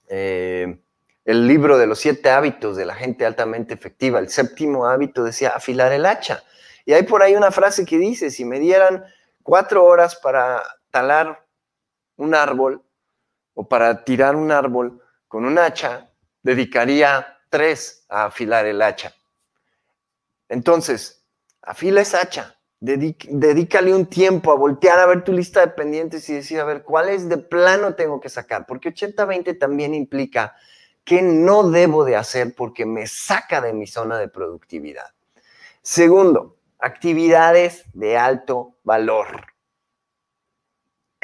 eh, 0.10 0.80
el 1.24 1.48
libro 1.48 1.78
de 1.78 1.88
los 1.88 2.00
siete 2.00 2.30
hábitos 2.30 2.76
de 2.76 2.86
la 2.86 2.96
gente 2.96 3.26
altamente 3.26 3.74
efectiva. 3.74 4.20
El 4.20 4.30
séptimo 4.30 4.86
hábito 4.86 5.24
decía 5.24 5.50
afilar 5.50 5.94
el 5.94 6.06
hacha. 6.06 6.44
Y 6.86 6.94
hay 6.94 7.04
por 7.04 7.24
ahí 7.24 7.36
una 7.36 7.52
frase 7.52 7.86
que 7.86 7.98
dice, 7.98 8.30
si 8.30 8.44
me 8.44 8.60
dieran 8.60 9.04
cuatro 9.44 9.86
horas 9.86 10.16
para 10.16 10.62
talar 10.96 11.46
un 12.16 12.34
árbol 12.34 12.82
o 13.54 13.68
para 13.68 14.06
tirar 14.06 14.38
un 14.38 14.50
árbol 14.50 15.02
con 15.28 15.44
un 15.44 15.60
hacha, 15.60 16.10
dedicaría 16.42 17.38
tres 17.50 18.06
a 18.08 18.26
afilar 18.26 18.66
el 18.66 18.82
hacha. 18.82 19.14
Entonces, 20.48 21.26
afila 21.62 22.00
esa 22.00 22.22
hacha, 22.22 22.56
dedícale 22.80 23.94
un 23.94 24.06
tiempo 24.06 24.54
a 24.54 24.56
voltear 24.56 25.00
a 25.00 25.06
ver 25.06 25.26
tu 25.26 25.34
lista 25.34 25.60
de 25.60 25.74
pendientes 25.74 26.30
y 26.30 26.36
decir, 26.36 26.62
a 26.62 26.64
ver, 26.64 26.84
¿cuáles 26.84 27.28
de 27.28 27.40
plano 27.40 27.96
tengo 27.96 28.22
que 28.22 28.30
sacar? 28.30 28.66
Porque 28.66 28.94
80-20 28.94 29.60
también 29.60 29.94
implica 29.94 30.56
¿Qué 31.04 31.22
no 31.22 31.70
debo 31.70 32.04
de 32.04 32.16
hacer 32.16 32.56
porque 32.56 32.88
me 32.88 33.06
saca 33.06 33.62
de 33.62 33.74
mi 33.74 33.86
zona 33.86 34.18
de 34.18 34.28
productividad? 34.28 35.14
Segundo, 35.84 36.58
actividades 36.80 37.84
de 37.94 38.18
alto 38.18 38.78
valor. 38.84 39.55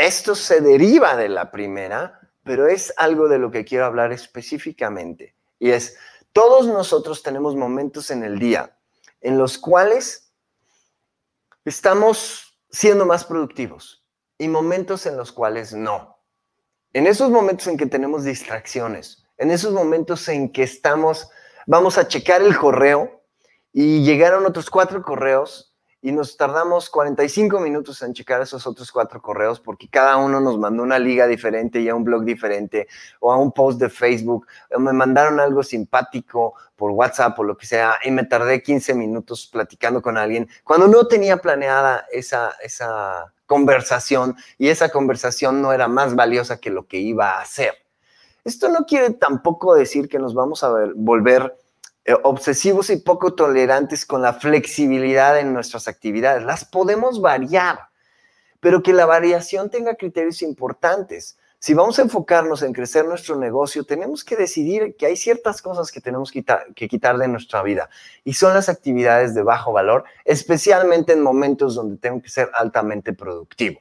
Esto 0.02 0.34
se 0.34 0.62
deriva 0.62 1.16
de 1.16 1.30
la 1.30 1.52
primera, 1.52 2.20
pero 2.44 2.68
es 2.68 2.92
algo 2.98 3.28
de 3.28 3.38
lo 3.38 3.52
que 3.52 3.64
quiero 3.64 3.86
hablar 3.86 4.12
específicamente. 4.12 5.36
Y 5.60 5.70
es, 5.70 5.96
todos 6.34 6.66
nosotros 6.66 7.22
tenemos 7.22 7.56
momentos 7.56 8.10
en 8.10 8.24
el 8.24 8.40
día 8.40 8.76
en 9.22 9.38
los 9.38 9.60
cuales 9.60 10.34
estamos 11.66 12.60
siendo 12.72 13.06
más 13.06 13.26
productivos 13.26 14.04
y 14.40 14.48
momentos 14.48 15.06
en 15.06 15.18
los 15.18 15.32
cuales 15.32 15.72
no. 15.72 16.18
En 16.94 17.06
esos 17.06 17.30
momentos 17.30 17.68
en 17.68 17.78
que 17.78 17.86
tenemos 17.86 18.24
distracciones, 18.24 19.24
en 19.38 19.52
esos 19.52 19.72
momentos 19.72 20.28
en 20.30 20.52
que 20.52 20.64
estamos, 20.64 21.30
vamos 21.68 22.00
a 22.00 22.08
checar 22.08 22.42
el 22.42 22.58
correo 22.58 23.22
y 23.72 24.04
llegaron 24.04 24.48
otros 24.48 24.72
cuatro 24.72 25.04
correos 25.04 25.71
y 26.02 26.12
nos 26.12 26.36
tardamos 26.36 26.90
45 26.90 27.60
minutos 27.60 28.02
en 28.02 28.14
checar 28.14 28.42
esos 28.42 28.66
otros 28.66 28.92
cuatro 28.92 29.22
correos 29.22 29.60
porque 29.60 29.88
cada 29.88 30.18
uno 30.18 30.40
nos 30.40 30.58
mandó 30.58 30.82
una 30.82 30.98
liga 30.98 31.28
diferente 31.28 31.80
y 31.80 31.90
a 31.90 31.96
un 31.96 32.04
blog 32.04 32.24
diferente 32.24 32.88
o 33.20 33.32
a 33.32 33.38
un 33.38 33.52
post 33.52 33.80
de 33.80 33.90
Facebook 33.90 34.48
o 34.74 34.80
me 34.80 34.94
mandaron 34.94 35.40
algo 35.40 35.62
simpático 35.62 36.56
por 36.76 36.92
WhatsApp 36.92 37.38
o 37.40 37.44
lo 37.44 37.56
que 37.56 37.68
sea 37.68 37.96
y 38.04 38.12
me 38.12 38.26
tardé 38.26 38.64
15 38.64 38.96
minutos 38.96 39.48
platicando 39.52 40.02
con 40.02 40.18
alguien 40.18 40.50
cuando 40.64 40.88
no 40.88 41.08
tenía 41.08 41.38
planeada 41.38 42.06
esa, 42.12 42.54
esa 42.64 43.32
conversación 43.46 44.36
y 44.58 44.70
esa 44.70 44.90
conversación 44.90 45.62
no 45.62 45.72
era 45.74 45.88
más 45.88 46.16
valiosa 46.16 46.60
que 46.60 46.70
lo 46.72 46.88
que 46.88 46.98
iba 46.98 47.32
a 47.32 47.42
hacer. 47.42 47.74
Esto 48.44 48.70
no 48.70 48.86
quiere 48.88 49.12
tampoco 49.12 49.76
decir 49.76 50.10
que 50.10 50.18
nos 50.18 50.34
vamos 50.34 50.64
a 50.64 50.72
volver 50.96 51.54
obsesivos 52.24 52.90
y 52.90 52.98
poco 52.98 53.34
tolerantes 53.34 54.06
con 54.06 54.22
la 54.22 54.34
flexibilidad 54.34 55.40
en 55.40 55.54
nuestras 55.54 55.88
actividades. 55.88 56.44
Las 56.44 56.66
podemos 56.66 57.22
variar, 57.22 57.80
pero 58.60 58.82
que 58.82 58.94
la 58.94 59.06
variación 59.06 59.70
tenga 59.70 59.96
criterios 59.96 60.42
importantes. 60.42 61.38
Si 61.60 61.76
vamos 61.76 62.00
a 62.00 62.02
enfocarnos 62.02 62.64
en 62.64 62.74
crecer 62.74 63.06
nuestro 63.06 63.36
negocio, 63.36 63.84
tenemos 63.84 64.24
que 64.24 64.36
decidir 64.36 64.96
que 64.98 65.06
hay 65.06 65.16
ciertas 65.16 65.62
cosas 65.62 65.92
que 65.92 66.02
tenemos 66.02 66.32
que 66.32 66.88
quitar 66.88 67.18
de 67.20 67.28
nuestra 67.28 67.62
vida 67.62 67.88
y 68.24 68.34
son 68.34 68.56
las 68.56 68.68
actividades 68.68 69.36
de 69.36 69.44
bajo 69.44 69.72
valor, 69.72 70.04
especialmente 70.26 71.14
en 71.14 71.22
momentos 71.22 71.76
donde 71.76 71.98
tengo 71.98 72.20
que 72.20 72.30
ser 72.30 72.50
altamente 72.56 73.14
productivo. 73.14 73.80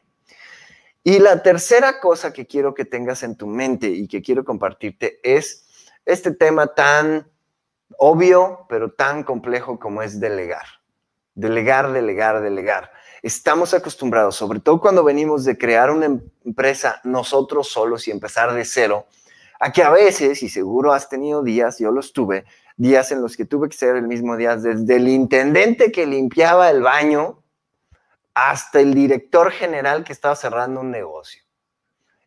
Y 1.03 1.21
la 1.21 1.43
tercera 1.43 2.00
cosa 2.00 2.35
que 2.35 2.47
quiero 2.47 2.75
que 2.75 2.85
tengas 2.85 3.23
en 3.23 3.35
tu 3.35 3.47
mente 3.47 3.89
y 3.89 4.07
que 4.09 4.21
quiero 4.21 4.45
compartirte 4.45 5.19
es 5.23 5.65
este 6.05 6.33
tema 6.33 6.75
tan 6.75 7.29
obvio, 7.99 8.66
pero 8.68 8.92
tan 8.92 9.25
complejo 9.25 9.78
como 9.78 10.02
es 10.02 10.20
delegar. 10.20 10.64
Delegar, 11.35 11.92
delegar, 11.92 12.40
delegar. 12.42 12.90
estamos 13.23 13.75
acostumbrados, 13.75 14.37
sobre 14.37 14.61
todo 14.61 14.80
cuando 14.80 15.04
venimos 15.04 15.44
de 15.44 15.56
crear 15.56 15.90
una 15.90 16.06
empresa 16.44 17.00
nosotros 17.04 17.68
solos 17.68 18.09
y 18.09 18.11
empezar 18.11 18.52
de 18.52 18.64
cero, 18.64 19.06
a 19.61 19.73
que 19.73 19.82
a 19.82 19.90
veces, 19.90 20.42
y 20.42 20.49
seguro 20.49 20.92
has 20.92 21.09
tenido 21.09 21.42
días, 21.42 21.78
yo 21.78 21.90
los 21.90 22.12
tuve, 22.12 22.44
días 22.76 23.12
en 23.12 23.20
los 23.20 23.37
que 23.37 23.44
tuve 23.44 23.68
que 23.68 23.76
ser 23.76 23.97
el 23.97 24.06
mismo 24.06 24.37
día, 24.37 24.56
desde 24.56 24.97
el 24.97 25.06
intendente 25.09 25.92
que 25.92 26.06
limpiaba 26.06 26.70
el 26.70 26.82
baño 26.82 27.42
hasta 28.32 28.80
el 28.80 28.94
director 28.94 29.50
general 29.50 30.02
que 30.02 30.14
estaba 30.14 30.35
cerrando 30.35 30.80
un 30.80 30.90
negocio. 30.90 31.42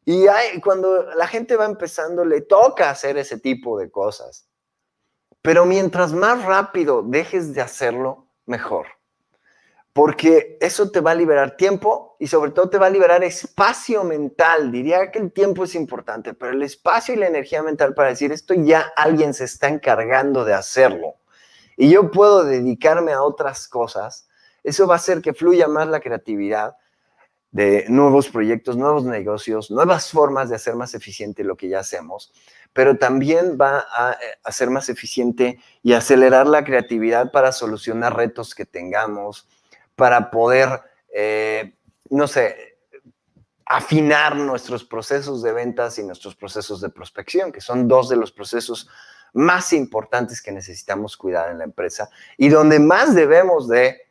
Y 0.06 0.26
cuando 0.62 1.04
la 1.16 1.28
gente 1.28 1.56
va 1.56 1.66
empezando, 1.66 2.26
le 2.26 2.42
toca 2.42 2.90
hacer 2.90 3.18
ese 3.18 3.40
tipo 3.40 3.80
de 3.80 3.90
cosas. 3.90 4.48
Pero 5.44 5.66
mientras 5.66 6.12
más 6.12 6.44
rápido 6.44 7.04
dejes 7.04 7.54
de 7.54 7.62
hacerlo, 7.62 8.26
mejor 8.48 8.88
porque 9.94 10.58
eso 10.60 10.90
te 10.90 11.02
va 11.02 11.12
a 11.12 11.16
liberar 11.16 11.56
tiempo 11.56 12.16
y 12.20 12.26
sobre 12.26 12.52
todo 12.52 12.68
te 12.68 12.80
va 12.80 12.88
a 12.88 12.90
liberar 12.90 13.24
espacio 13.24 14.04
mental. 14.04 14.72
Diría 14.72 15.12
que 15.12 15.20
el 15.20 15.32
tiempo 15.32 15.64
es 15.64 15.76
importante, 15.76 16.34
pero 16.34 16.52
el 16.52 16.64
espacio 16.64 17.14
y 17.14 17.18
la 17.18 17.28
energía 17.28 17.62
mental 17.62 17.94
para 17.94 18.10
decir 18.10 18.32
esto 18.32 18.56
ya 18.56 18.92
alguien 18.98 19.36
se 19.36 19.44
está 19.44 19.70
encargando 19.70 20.44
de 20.46 20.56
hacerlo 20.56 21.16
y 21.78 21.92
yo 21.92 22.10
puedo 22.10 22.44
dedicarme 22.44 23.14
a 23.14 23.22
otras 23.22 23.68
cosas, 23.68 24.28
eso 24.64 24.88
va 24.88 24.96
a 24.96 24.98
hacer 24.98 25.22
que 25.22 25.34
fluya 25.34 25.68
más 25.68 25.88
la 25.88 26.00
creatividad 26.00 26.76
de 27.52 27.86
nuevos 27.88 28.30
proyectos, 28.30 28.78
nuevos 28.78 29.06
negocios, 29.06 29.70
nuevas 29.70 30.10
formas 30.10 30.50
de 30.50 30.56
hacer 30.56 30.76
más 30.76 30.96
eficiente 30.96 31.44
lo 31.44 31.56
que 31.56 31.70
ya 31.70 31.80
hacemos, 31.80 32.34
pero 32.74 32.98
también 32.98 33.58
va 33.60 33.86
a 33.92 34.18
hacer 34.44 34.70
más 34.70 34.90
eficiente 34.90 35.60
y 35.84 35.94
acelerar 35.94 36.48
la 36.48 36.64
creatividad 36.64 37.32
para 37.32 37.52
solucionar 37.52 38.16
retos 38.16 38.56
que 38.56 38.66
tengamos, 38.66 39.48
para 39.96 40.32
poder, 40.32 40.82
eh, 41.14 41.76
no 42.10 42.28
sé, 42.28 42.78
afinar 43.66 44.36
nuestros 44.36 44.84
procesos 44.84 45.42
de 45.44 45.54
ventas 45.54 45.98
y 46.00 46.04
nuestros 46.04 46.36
procesos 46.36 46.82
de 46.82 46.90
prospección, 46.90 47.52
que 47.52 47.62
son 47.62 47.88
dos 47.88 48.10
de 48.10 48.18
los 48.18 48.32
procesos 48.32 48.90
más 49.34 49.74
importantes 49.74 50.42
que 50.42 50.52
necesitamos 50.52 51.18
cuidar 51.18 51.52
en 51.52 51.58
la 51.60 51.64
empresa 51.64 52.10
y 52.38 52.50
donde 52.50 52.80
más 52.80 53.16
debemos 53.16 53.68
de 53.68 54.02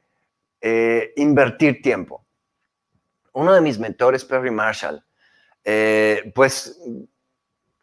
eh, 0.61 1.13
invertir 1.17 1.83
tiempo. 1.83 2.25
Uno 3.33 3.55
de 3.55 3.61
mis 3.61 3.79
mentores, 3.79 4.25
Perry 4.25 4.51
Marshall, 4.51 5.05
eh, 5.65 6.33
pues 6.35 6.79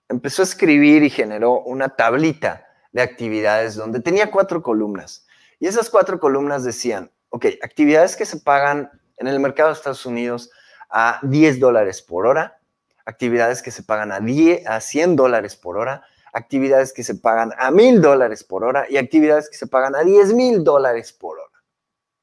empezó 0.10 0.42
a 0.42 0.46
escribir 0.46 1.04
y 1.04 1.10
generó 1.10 1.62
una 1.62 1.90
tablita 1.90 2.68
de 2.92 3.02
actividades 3.02 3.76
donde 3.76 4.02
tenía 4.02 4.32
cuatro 4.32 4.62
columnas. 4.62 5.28
Y 5.60 5.68
esas 5.68 5.90
cuatro 5.90 6.20
columnas 6.20 6.64
decían, 6.64 7.12
ok, 7.30 7.46
actividades 7.62 8.16
que 8.16 8.26
se 8.26 8.38
pagan 8.38 8.90
en 9.18 9.28
el 9.28 9.40
mercado 9.40 9.70
de 9.70 9.76
Estados 9.76 10.06
Unidos 10.06 10.50
a 10.90 11.20
10 11.24 11.60
dólares 11.60 12.02
por 12.02 12.26
hora, 12.26 12.60
actividades 13.06 13.62
que 13.62 13.72
se 13.72 13.84
pagan 13.84 14.12
a, 14.12 14.20
10, 14.20 14.66
a 14.68 14.82
100 14.82 15.16
dólares 15.16 15.56
por 15.56 15.78
hora, 15.78 16.04
actividades 16.34 16.94
que 16.94 17.04
se 17.04 17.16
pagan 17.16 17.54
a 17.58 17.72
1000 17.72 18.02
dólares 18.02 18.44
por 18.44 18.64
hora 18.64 18.86
y 18.90 18.98
actividades 18.98 19.50
que 19.50 19.58
se 19.58 19.68
pagan 19.68 19.96
a 19.96 20.04
10 20.04 20.34
mil 20.34 20.64
dólares 20.64 21.14
por 21.14 21.40
hora. 21.40 21.64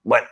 Bueno, 0.02 0.26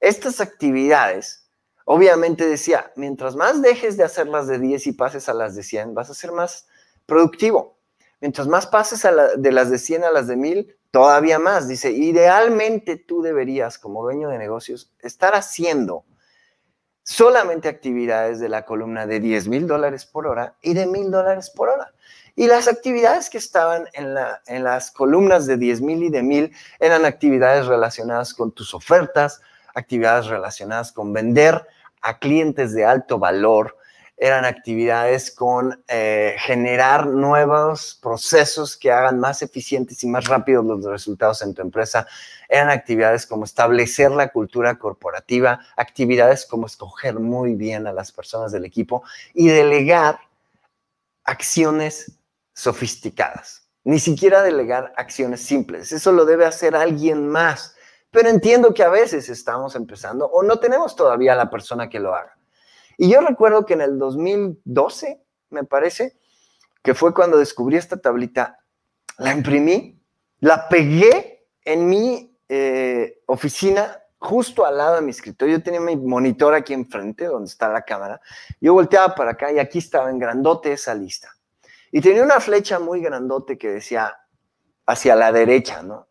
estas 0.00 0.40
actividades, 0.40 1.48
obviamente 1.84 2.46
decía, 2.46 2.92
mientras 2.96 3.36
más 3.36 3.62
dejes 3.62 3.96
de 3.96 4.04
hacerlas 4.04 4.46
de 4.46 4.58
10 4.58 4.86
y 4.88 4.92
pases 4.92 5.28
a 5.28 5.34
las 5.34 5.54
de 5.54 5.62
100, 5.62 5.94
vas 5.94 6.10
a 6.10 6.14
ser 6.14 6.32
más 6.32 6.66
productivo. 7.06 7.78
Mientras 8.20 8.46
más 8.46 8.66
pases 8.66 9.06
de 9.36 9.52
las 9.52 9.70
de 9.70 9.78
100 9.78 10.04
a 10.04 10.10
las 10.10 10.26
de 10.26 10.36
1000, 10.36 10.76
todavía 10.90 11.38
más. 11.38 11.68
Dice, 11.68 11.90
idealmente 11.90 12.96
tú 12.96 13.20
deberías, 13.20 13.78
como 13.78 14.02
dueño 14.02 14.28
de 14.28 14.38
negocios, 14.38 14.92
estar 15.00 15.34
haciendo 15.34 16.04
solamente 17.02 17.68
actividades 17.68 18.40
de 18.40 18.48
la 18.48 18.64
columna 18.64 19.06
de 19.06 19.20
10 19.20 19.48
mil 19.48 19.66
dólares 19.66 20.06
por 20.06 20.26
hora 20.26 20.54
y 20.62 20.72
de 20.72 20.86
mil 20.86 21.10
dólares 21.10 21.50
por 21.50 21.68
hora. 21.68 21.92
Y 22.34 22.46
las 22.46 22.66
actividades 22.66 23.28
que 23.28 23.38
estaban 23.38 23.86
en, 23.92 24.16
en 24.46 24.64
las 24.64 24.90
columnas 24.90 25.46
de 25.46 25.56
10 25.56 25.82
mil 25.82 26.02
y 26.02 26.10
de 26.10 26.22
mil 26.22 26.52
eran 26.80 27.04
actividades 27.04 27.66
relacionadas 27.66 28.32
con 28.32 28.52
tus 28.52 28.72
ofertas, 28.72 29.40
actividades 29.74 30.26
relacionadas 30.26 30.92
con 30.92 31.12
vender 31.12 31.66
a 32.00 32.18
clientes 32.18 32.72
de 32.72 32.84
alto 32.84 33.18
valor, 33.18 33.76
eran 34.16 34.44
actividades 34.44 35.30
con 35.30 35.82
eh, 35.88 36.36
generar 36.38 37.06
nuevos 37.06 37.98
procesos 38.00 38.76
que 38.76 38.92
hagan 38.92 39.18
más 39.18 39.42
eficientes 39.42 40.02
y 40.04 40.06
más 40.06 40.26
rápidos 40.26 40.64
los 40.64 40.84
resultados 40.84 41.42
en 41.42 41.54
tu 41.54 41.62
empresa. 41.62 42.06
Eran 42.48 42.70
actividades 42.70 43.26
como 43.26 43.44
establecer 43.44 44.10
la 44.12 44.28
cultura 44.28 44.78
corporativa, 44.78 45.60
actividades 45.76 46.46
como 46.46 46.66
escoger 46.66 47.18
muy 47.18 47.54
bien 47.54 47.86
a 47.86 47.92
las 47.92 48.12
personas 48.12 48.52
del 48.52 48.64
equipo 48.64 49.02
y 49.32 49.48
delegar 49.48 50.20
acciones 51.24 52.12
sofisticadas. 52.52 53.68
Ni 53.82 53.98
siquiera 53.98 54.42
delegar 54.42 54.92
acciones 54.96 55.42
simples. 55.42 55.92
Eso 55.92 56.12
lo 56.12 56.24
debe 56.24 56.46
hacer 56.46 56.76
alguien 56.76 57.28
más. 57.28 57.74
Pero 58.10 58.28
entiendo 58.28 58.72
que 58.72 58.84
a 58.84 58.88
veces 58.88 59.28
estamos 59.28 59.74
empezando 59.74 60.26
o 60.26 60.42
no 60.44 60.58
tenemos 60.60 60.94
todavía 60.94 61.34
la 61.34 61.50
persona 61.50 61.90
que 61.90 61.98
lo 61.98 62.14
haga. 62.14 62.38
Y 62.96 63.10
yo 63.10 63.20
recuerdo 63.20 63.66
que 63.66 63.74
en 63.74 63.80
el 63.80 63.98
2012, 63.98 65.22
me 65.50 65.64
parece, 65.64 66.16
que 66.82 66.94
fue 66.94 67.14
cuando 67.14 67.38
descubrí 67.38 67.76
esta 67.76 67.96
tablita, 67.96 68.60
la 69.18 69.32
imprimí, 69.32 70.00
la 70.40 70.68
pegué 70.68 71.46
en 71.64 71.88
mi 71.88 72.36
eh, 72.48 73.22
oficina 73.26 74.00
justo 74.18 74.64
al 74.64 74.78
lado 74.78 74.96
de 74.96 75.02
mi 75.02 75.10
escritorio. 75.10 75.58
Yo 75.58 75.62
tenía 75.62 75.80
mi 75.80 75.96
monitor 75.96 76.54
aquí 76.54 76.72
enfrente, 76.72 77.26
donde 77.26 77.48
está 77.48 77.68
la 77.68 77.82
cámara. 77.82 78.20
Yo 78.60 78.74
volteaba 78.74 79.14
para 79.14 79.32
acá 79.32 79.52
y 79.52 79.58
aquí 79.58 79.78
estaba 79.78 80.10
en 80.10 80.18
grandote 80.18 80.72
esa 80.72 80.94
lista. 80.94 81.28
Y 81.92 82.00
tenía 82.00 82.22
una 82.22 82.40
flecha 82.40 82.78
muy 82.78 83.00
grandote 83.00 83.56
que 83.56 83.70
decía 83.70 84.14
hacia 84.86 85.14
la 85.14 85.30
derecha, 85.30 85.82
¿no? 85.82 86.08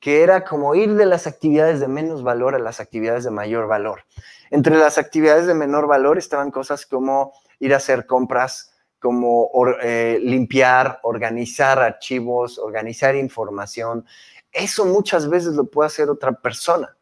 Que 0.00 0.22
era 0.22 0.44
como 0.44 0.74
ir 0.74 0.94
de 0.94 1.06
las 1.06 1.26
actividades 1.26 1.80
de 1.80 1.88
menos 1.88 2.22
valor 2.22 2.54
a 2.54 2.58
las 2.58 2.80
actividades 2.80 3.24
de 3.24 3.30
mayor 3.30 3.66
valor. 3.66 4.02
Entre 4.50 4.76
las 4.76 4.98
actividades 4.98 5.46
de 5.46 5.54
menor 5.54 5.86
valor 5.86 6.18
estaban 6.18 6.50
cosas 6.50 6.86
como 6.86 7.32
ir 7.58 7.74
a 7.74 7.78
hacer 7.78 8.06
compras, 8.06 8.72
como 8.98 9.50
eh, 9.82 10.18
limpiar, 10.22 11.00
organizar 11.02 11.78
archivos, 11.78 12.58
organizar 12.58 13.14
información. 13.14 14.04
Eso 14.52 14.84
muchas 14.84 15.28
veces 15.28 15.54
lo 15.54 15.66
puede 15.66 15.88
hacer 15.88 16.08
otra 16.08 16.32
persona. 16.32 16.96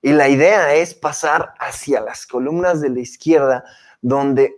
Y 0.00 0.12
la 0.12 0.28
idea 0.28 0.74
es 0.74 0.94
pasar 0.94 1.54
hacia 1.58 2.00
las 2.00 2.26
columnas 2.26 2.80
de 2.80 2.90
la 2.90 3.00
izquierda, 3.00 3.64
donde 4.02 4.54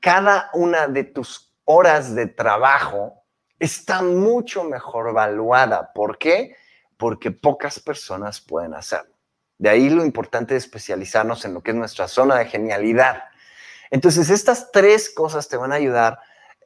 cada 0.00 0.50
una 0.54 0.88
de 0.88 1.04
tus 1.04 1.52
horas 1.64 2.14
de 2.14 2.26
trabajo 2.26 3.22
está 3.58 4.02
mucho 4.02 4.64
mejor 4.64 5.10
evaluada. 5.10 5.92
¿Por 5.92 6.18
qué? 6.18 6.56
Porque 6.98 7.30
pocas 7.30 7.80
personas 7.80 8.40
pueden 8.42 8.74
hacerlo. 8.74 9.14
De 9.56 9.68
ahí 9.70 9.88
lo 9.88 10.04
importante 10.04 10.54
de 10.54 10.58
especializarnos 10.58 11.44
en 11.44 11.54
lo 11.54 11.62
que 11.62 11.70
es 11.70 11.76
nuestra 11.76 12.06
zona 12.06 12.36
de 12.36 12.46
genialidad. 12.46 13.24
Entonces, 13.90 14.30
estas 14.30 14.70
tres 14.70 15.10
cosas 15.10 15.48
te 15.48 15.56
van 15.56 15.72
a 15.72 15.76
ayudar 15.76 16.18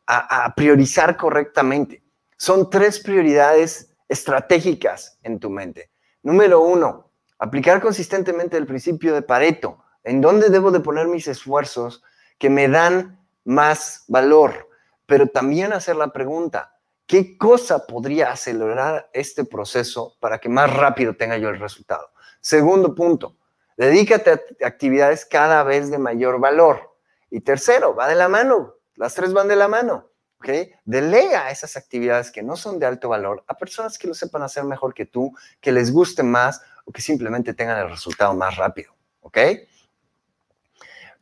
a, 0.06 0.52
priorizar 0.54 1.16
correctamente. 1.16 2.02
Son 2.36 2.68
tres 2.68 3.00
prioridades 3.00 3.94
estratégicas 4.08 5.18
en 5.22 5.38
tu 5.38 5.48
mente. 5.48 5.90
Número 6.22 6.60
uno, 6.60 7.10
aplicar 7.38 7.80
consistentemente 7.80 8.56
el 8.56 8.66
principio 8.66 9.14
de 9.14 9.22
Pareto. 9.22 9.82
¿En 10.04 10.20
dónde 10.20 10.50
debo 10.50 10.70
de 10.70 10.80
poner 10.80 11.06
mis 11.06 11.28
esfuerzos 11.28 12.02
que 12.38 12.50
me 12.50 12.68
dan 12.68 13.20
más 13.44 14.04
valor? 14.08 14.68
Pero 15.06 15.28
también 15.28 15.72
hacer 15.72 15.96
la 15.96 16.12
pregunta, 16.12 16.71
¿qué 17.06 17.36
cosa 17.36 17.86
podría 17.86 18.32
acelerar 18.32 19.10
este 19.12 19.44
proceso 19.44 20.16
para 20.20 20.38
que 20.38 20.48
más 20.48 20.74
rápido 20.74 21.16
tenga 21.16 21.36
yo 21.36 21.48
el 21.48 21.58
resultado? 21.58 22.10
Segundo 22.40 22.94
punto, 22.94 23.36
dedícate 23.76 24.30
a 24.30 24.66
actividades 24.66 25.24
cada 25.24 25.62
vez 25.62 25.90
de 25.90 25.98
mayor 25.98 26.40
valor. 26.40 26.92
Y 27.30 27.40
tercero, 27.40 27.94
va 27.94 28.08
de 28.08 28.14
la 28.14 28.28
mano, 28.28 28.74
las 28.96 29.14
tres 29.14 29.32
van 29.32 29.48
de 29.48 29.56
la 29.56 29.68
mano. 29.68 30.10
¿ok? 30.42 30.48
Delega 30.84 31.50
esas 31.50 31.76
actividades 31.76 32.30
que 32.30 32.42
no 32.42 32.56
son 32.56 32.78
de 32.78 32.86
alto 32.86 33.08
valor 33.08 33.44
a 33.46 33.56
personas 33.56 33.96
que 33.96 34.08
lo 34.08 34.14
sepan 34.14 34.42
hacer 34.42 34.64
mejor 34.64 34.92
que 34.92 35.06
tú, 35.06 35.32
que 35.60 35.70
les 35.70 35.92
guste 35.92 36.22
más 36.22 36.60
o 36.84 36.92
que 36.92 37.00
simplemente 37.00 37.54
tengan 37.54 37.78
el 37.78 37.90
resultado 37.90 38.34
más 38.34 38.56
rápido. 38.56 38.92
¿Ok? 39.20 39.38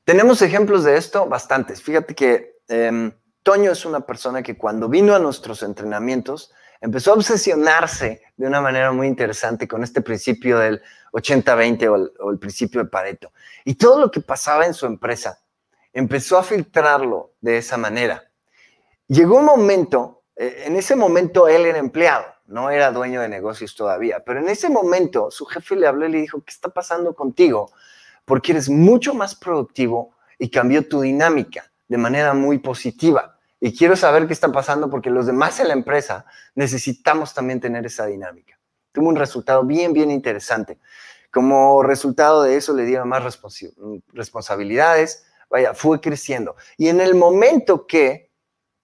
Tenemos 0.05 0.41
ejemplos 0.43 0.85
de 0.85 0.97
esto 0.97 1.27
bastantes. 1.27 1.83
Fíjate 1.83 2.15
que 2.15 2.59
em, 2.69 3.13
Toño 3.51 3.73
es 3.73 3.85
una 3.85 3.99
persona 3.99 4.45
que 4.45 4.57
cuando 4.57 4.89
vino 4.89 5.13
a 5.13 5.19
nuestros 5.19 5.65
entrenamientos 5.65 6.53
empezó 6.81 7.11
a 7.11 7.15
obsesionarse 7.15 8.23
de 8.37 8.47
una 8.47 8.61
manera 8.61 8.93
muy 8.93 9.09
interesante 9.09 9.67
con 9.67 9.83
este 9.83 10.03
principio 10.03 10.57
del 10.61 10.81
80-20 11.11 12.15
o, 12.21 12.31
el 12.31 12.39
principio 12.39 12.85
de 12.85 12.89
Pareto. 12.89 13.33
Y 13.65 13.75
todo 13.75 13.99
lo 13.99 14.09
que 14.09 14.21
pasaba 14.21 14.67
en 14.67 14.73
su 14.73 14.87
empresa, 14.87 15.41
empezó 15.93 16.39
a 16.39 16.45
filtrarlo 16.45 17.33
de 17.41 17.59
esa 17.59 17.77
manera. 17.77 18.23
Llegó 19.09 19.39
un 19.39 19.47
momento, 19.47 20.23
eh, 20.37 20.63
en 20.67 20.77
ese 20.77 20.95
momento 20.95 21.49
él 21.49 21.67
era 21.67 21.79
empleado, 21.79 22.27
no 22.47 22.71
era 22.71 22.93
dueño 22.93 23.21
de 23.21 23.29
negocios 23.29 23.75
todavía, 23.75 24.23
pero 24.25 24.39
en 24.39 24.49
ese 24.49 24.71
momento 24.71 25.29
su 25.33 25.45
jefe 25.45 25.75
le 25.75 25.89
habló 25.89 26.07
y 26.07 26.13
le 26.13 26.21
dijo, 26.21 26.41
¿qué 26.45 26.53
está 26.53 26.69
pasando 26.69 27.17
contigo? 27.17 27.73
porque 28.25 28.53
eres 28.53 28.69
mucho 28.69 29.13
más 29.13 29.35
productivo 29.35 30.15
y 30.39 30.51
cambió 30.51 30.87
tu 30.87 31.01
dinámica 31.01 31.69
de 31.89 31.99
manera 31.99 32.33
muy 32.33 32.59
positiva. 32.59 33.40
Y 33.61 33.77
quiero 33.77 33.95
saber 33.95 34.27
qué 34.27 34.33
está 34.33 34.51
pasando 34.51 34.89
porque 34.89 35.11
los 35.11 35.27
demás 35.27 35.61
en 35.61 35.69
la 35.69 35.75
empresa 35.75 36.25
necesitamos 36.55 37.35
también 37.35 37.61
tener 37.61 37.85
esa 37.85 38.07
dinámica. 38.07 38.59
Tuvo 38.93 39.09
un 39.09 39.17
resultado 39.17 39.65
bien, 39.65 39.93
bien 39.93 40.11
interesante. 40.11 40.79
Como 41.31 41.83
resultado 41.83 42.43
de 42.43 42.57
eso 42.57 42.75
le 42.75 42.85
dieron 42.85 43.09
más 43.09 43.23
responsabilidades, 44.13 45.25
vaya, 45.49 45.75
fue 45.75 46.01
creciendo. 46.01 46.57
Y 46.77 46.89
en 46.89 47.01
el 47.01 47.15
momento 47.15 47.87
que 47.87 48.33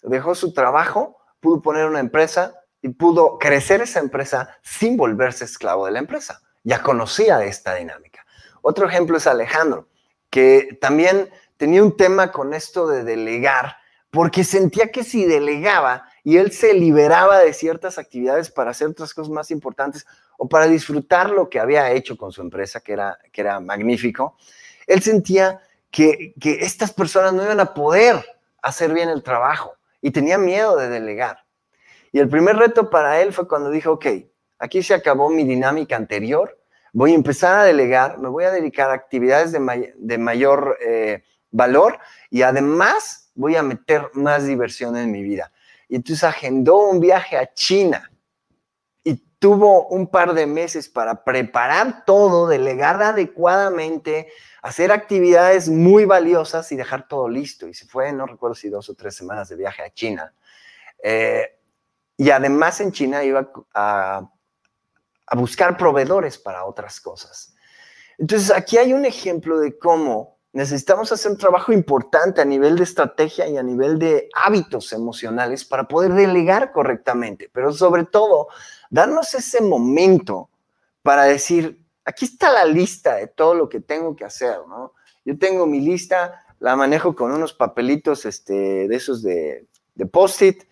dejó 0.03 0.35
su 0.35 0.53
trabajo, 0.53 1.17
pudo 1.41 1.63
poner 1.63 1.87
una 1.87 2.01
empresa 2.01 2.55
y 2.83 2.91
pudo 2.91 3.39
crecer 3.39 3.81
esa 3.81 3.99
empresa 3.99 4.57
sin 4.63 4.97
volverse 4.97 5.45
esclavo 5.45 5.87
de 5.87 5.93
la 5.93 5.99
empresa. 5.99 6.43
Ya 6.63 6.83
conocía 6.83 7.43
esta 7.45 7.75
dinámica. 7.75 8.27
Otro 8.63 8.87
ejemplo 8.87 9.17
es 9.17 9.27
Alejandro, 9.27 9.89
que 10.31 10.79
también 10.81 11.31
tenía 11.57 11.83
un 11.83 11.97
tema 11.97 12.31
con 12.31 12.53
esto 12.53 12.87
de 12.87 13.05
delegar, 13.05 13.77
porque 14.11 14.45
sentía 14.45 14.91
que 14.91 15.05
si 15.05 15.25
delegaba 15.25 16.09
y 16.23 16.39
él 16.39 16.53
se 16.53 16.75
liberaba 16.75 17.39
de 17.41 17.53
ciertas 17.53 17.99
actividades 17.99 18.51
para 18.51 18.71
hacer 18.71 18.89
otras 18.89 19.13
cosas 19.13 19.31
más 19.31 19.51
importantes 19.51 20.07
o 20.39 20.49
para 20.49 20.67
disfrutar 20.67 21.31
lo 21.31 21.49
que 21.49 21.61
había 21.61 21.91
hecho 21.93 22.17
con 22.17 22.33
su 22.33 22.41
empresa, 22.41 22.81
que 22.81 22.93
era, 22.93 23.19
que 23.33 23.41
era 23.41 23.61
magnífico, 23.61 24.37
él 24.87 25.03
sentía 25.03 25.61
que, 25.91 26.35
que 26.41 26.59
estas 26.61 26.93
personas 26.93 27.33
no 27.33 27.43
iban 27.43 27.61
a 27.61 27.75
poder 27.75 28.25
hacer 28.63 28.93
bien 28.93 29.09
el 29.09 29.23
trabajo 29.23 29.77
y 30.01 30.11
tenía 30.11 30.39
miedo 30.39 30.77
de 30.77 30.89
delegar. 30.89 31.45
Y 32.13 32.19
el 32.19 32.29
primer 32.29 32.57
reto 32.57 32.91
para 32.91 33.21
él 33.21 33.33
fue 33.33 33.49
cuando 33.49 33.71
dijo, 33.71 33.93
ok, 33.93 34.07
aquí 34.59 34.83
se 34.83 34.95
acabó 34.95 35.31
mi 35.31 35.45
dinámica 35.45 35.97
anterior, 35.97 36.59
voy 36.93 37.13
a 37.13 37.17
empezar 37.17 37.61
a 37.61 37.65
delegar, 37.65 38.19
me 38.19 38.29
voy 38.29 38.45
a 38.45 38.51
dedicar 38.51 38.91
a 38.91 38.95
actividades 38.95 39.53
de, 39.53 39.95
de 39.97 40.19
mayor 40.19 40.79
eh, 40.81 41.23
valor 41.51 41.99
y 42.31 42.43
además 42.43 43.26
voy 43.37 43.55
a 43.55 43.63
meter 43.63 44.11
más 44.15 44.47
diversión 44.47 44.97
en 44.97 45.13
mi 45.13 45.23
vida. 45.23 45.53
Y 45.89 45.97
entonces 45.97 46.25
agendó 46.25 46.79
un 46.89 46.99
viaje 46.99 47.37
a 47.37 47.53
China 47.55 48.11
y 49.05 49.15
tuvo 49.39 49.87
un 49.87 50.09
par 50.09 50.35
de 50.35 50.47
meses 50.47 50.89
para 50.89 51.23
preparar 51.23 52.05
todo, 52.05 52.49
delegar 52.49 53.01
adecuadamente, 53.01 54.29
hacer 54.63 54.91
actividades 54.91 55.69
muy 55.69 56.07
valiosas 56.07 56.73
y 56.73 56.77
dejar 56.77 57.07
todo 57.07 57.29
listo. 57.29 57.69
Y 57.69 57.75
se 57.75 57.87
fue, 57.87 58.13
no 58.13 58.27
recuerdo 58.27 58.55
si 58.57 58.69
dos 58.69 58.89
o 58.89 58.95
tres 58.95 59.15
semanas 59.15 59.49
de 59.49 59.57
viaje 59.57 59.83
a 59.83 59.91
China. 59.91 60.35
Eh, 61.03 61.57
y 62.17 62.31
además 62.31 62.81
en 62.81 62.91
China 62.91 63.23
iba 63.23 63.49
a, 63.75 64.29
a 65.27 65.37
buscar 65.37 65.77
proveedores 65.77 66.39
para 66.39 66.65
otras 66.65 67.01
cosas. 67.01 67.55
Entonces 68.19 68.51
aquí 68.51 68.79
hay 68.79 68.95
un 68.95 69.05
ejemplo 69.05 69.61
de 69.61 69.79
cómo 69.79 70.36
necesitamos 70.57 71.13
hacer 71.13 71.33
un 71.33 71.37
trabajo 71.37 71.71
importante 71.71 72.41
a 72.41 72.45
nivel 72.47 72.79
de 72.79 72.85
estrategia 72.85 73.47
y 73.47 73.59
a 73.59 73.63
nivel 73.63 73.99
de 73.99 74.31
hábitos 74.33 74.91
emocionales 74.95 75.67
para 75.67 75.87
poder 75.87 76.15
delegar 76.15 76.73
correctamente, 76.73 77.51
pero 77.53 77.75
sobre 77.75 78.05
todo, 78.05 78.49
darnos 78.89 79.35
ese 79.35 79.61
momento 79.61 80.49
para 81.03 81.25
decir, 81.25 81.79
aquí 82.07 82.25
está 82.25 82.51
la 82.51 82.65
lista 82.65 83.17
de 83.17 83.27
todo 83.27 83.55
lo 83.55 83.69
que 83.69 83.81
tengo 83.81 84.17
que 84.17 84.25
hacer, 84.25 84.57
¿no? 84.67 84.95
Yo 85.27 85.39
tengo 85.39 85.67
mi 85.67 85.83
lista, 85.83 86.43
la 86.59 86.75
manejo 86.75 87.15
con 87.15 87.33
unos 87.33 87.53
papelitos 87.53 88.25
este, 88.25 88.89
de 88.89 88.97
esos 88.97 89.23
de, 89.23 89.67
de 89.95 90.07
post-it, 90.07 90.63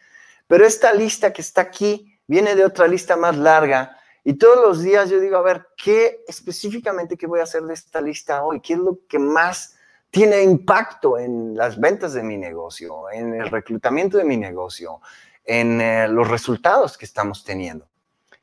pero 0.47 0.64
esta 0.64 0.94
lista 0.94 1.31
que 1.31 1.42
está 1.42 1.61
aquí 1.61 2.18
viene 2.27 2.55
de 2.55 2.64
otra 2.64 2.88
lista 2.88 3.18
más 3.18 3.37
larga 3.37 3.99
y 4.25 4.38
todos 4.38 4.66
los 4.66 4.81
días 4.83 5.11
yo 5.11 5.20
digo, 5.20 5.37
a 5.37 5.42
ver, 5.42 5.66
¿qué 5.77 6.25
específicamente 6.27 7.18
qué 7.18 7.27
voy 7.27 7.40
a 7.40 7.42
hacer 7.42 7.64
de 7.64 7.75
esta 7.75 8.01
lista 8.01 8.42
hoy? 8.42 8.61
¿Qué 8.62 8.73
es 8.73 8.79
lo 8.79 9.01
que 9.07 9.18
más 9.18 9.74
tiene 10.14 10.44
impacto 10.44 11.18
en 11.18 11.57
las 11.57 11.77
ventas 11.81 12.12
de 12.12 12.22
mi 12.22 12.37
negocio, 12.37 13.11
en 13.11 13.35
el 13.35 13.50
reclutamiento 13.50 14.16
de 14.16 14.22
mi 14.22 14.37
negocio, 14.37 15.00
en 15.44 15.81
eh, 15.81 16.07
los 16.07 16.29
resultados 16.29 16.96
que 16.96 17.05
estamos 17.05 17.42
teniendo? 17.42 17.88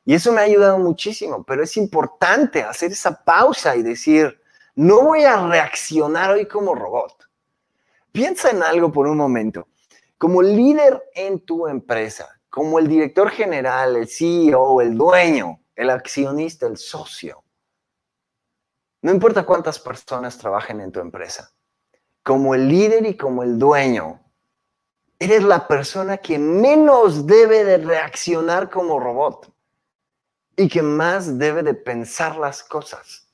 Y 0.04 0.12
eso 0.12 0.32
me 0.32 0.42
ha 0.42 0.44
ayudado 0.44 0.78
muchísimo, 0.78 1.42
pero 1.44 1.62
es 1.62 1.78
importante 1.78 2.62
hacer 2.62 2.92
esa 2.92 3.24
pausa 3.24 3.74
y 3.74 3.82
decir, 3.82 4.38
no 4.74 5.00
voy 5.00 5.24
a 5.24 5.48
reaccionar 5.48 6.32
hoy 6.32 6.44
como 6.44 6.74
robot. 6.74 7.26
Piensa 8.12 8.50
en 8.50 8.62
algo 8.62 8.92
por 8.92 9.06
un 9.06 9.16
momento. 9.16 9.68
Como 10.18 10.42
líder 10.42 11.02
en 11.14 11.40
tu 11.40 11.68
empresa, 11.68 12.38
como 12.50 12.80
el 12.80 12.86
director 12.86 13.30
general, 13.30 13.96
el 13.96 14.08
CEO, 14.08 14.82
el 14.82 14.94
dueño, 14.94 15.58
el 15.74 15.88
accionista, 15.88 16.66
el 16.66 16.76
socio. 16.76 17.42
No 19.00 19.10
importa 19.10 19.46
cuántas 19.46 19.78
personas 19.78 20.36
trabajen 20.36 20.82
en 20.82 20.92
tu 20.92 21.00
empresa, 21.00 21.50
como 22.22 22.54
el 22.54 22.68
líder 22.68 23.06
y 23.06 23.16
como 23.16 23.42
el 23.42 23.58
dueño, 23.58 24.20
eres 25.18 25.42
la 25.42 25.68
persona 25.68 26.18
que 26.18 26.38
menos 26.38 27.26
debe 27.26 27.64
de 27.64 27.78
reaccionar 27.78 28.70
como 28.70 28.98
robot 28.98 29.52
y 30.56 30.68
que 30.68 30.82
más 30.82 31.38
debe 31.38 31.62
de 31.62 31.74
pensar 31.74 32.36
las 32.36 32.62
cosas 32.62 33.28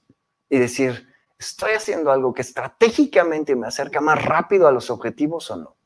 y 0.49 0.59
decir, 0.59 1.13
¿estoy 1.39 1.73
haciendo 1.73 2.11
algo 2.11 2.33
que 2.33 2.43
estratégicamente 2.43 3.57
me 3.57 3.67
acerca 3.67 4.01
más 4.01 4.23
rápido 4.23 4.67
a 4.69 4.73
los 4.73 4.91
objetivos 4.91 5.51
o 5.51 5.57
no? 5.57 5.77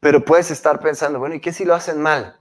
Pero 0.00 0.24
puedes 0.24 0.50
estar 0.50 0.80
pensando, 0.80 1.18
bueno, 1.18 1.34
¿y 1.34 1.40
qué 1.40 1.52
si 1.52 1.64
lo 1.64 1.74
hacen 1.74 2.00
mal? 2.00 2.38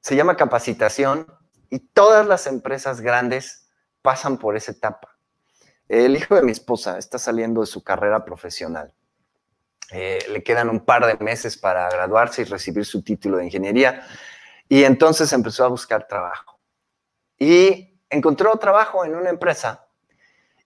Se 0.00 0.16
llama 0.16 0.36
capacitación, 0.36 1.26
y 1.70 1.78
todas 1.80 2.26
las 2.26 2.46
empresas 2.46 3.00
grandes 3.00 3.68
pasan 4.02 4.38
por 4.38 4.56
esa 4.56 4.72
etapa. 4.72 5.15
El 5.88 6.16
hijo 6.16 6.34
de 6.34 6.42
mi 6.42 6.52
esposa 6.52 6.98
está 6.98 7.18
saliendo 7.18 7.60
de 7.60 7.66
su 7.66 7.82
carrera 7.82 8.24
profesional. 8.24 8.92
Eh, 9.92 10.18
le 10.30 10.42
quedan 10.42 10.68
un 10.68 10.80
par 10.80 11.06
de 11.06 11.22
meses 11.24 11.56
para 11.56 11.88
graduarse 11.88 12.42
y 12.42 12.44
recibir 12.44 12.84
su 12.84 13.02
título 13.02 13.38
de 13.38 13.44
ingeniería. 13.44 14.06
Y 14.68 14.84
entonces 14.84 15.32
empezó 15.32 15.64
a 15.64 15.68
buscar 15.68 16.08
trabajo. 16.08 16.58
Y 17.38 18.00
encontró 18.10 18.56
trabajo 18.56 19.04
en 19.04 19.14
una 19.14 19.30
empresa. 19.30 19.86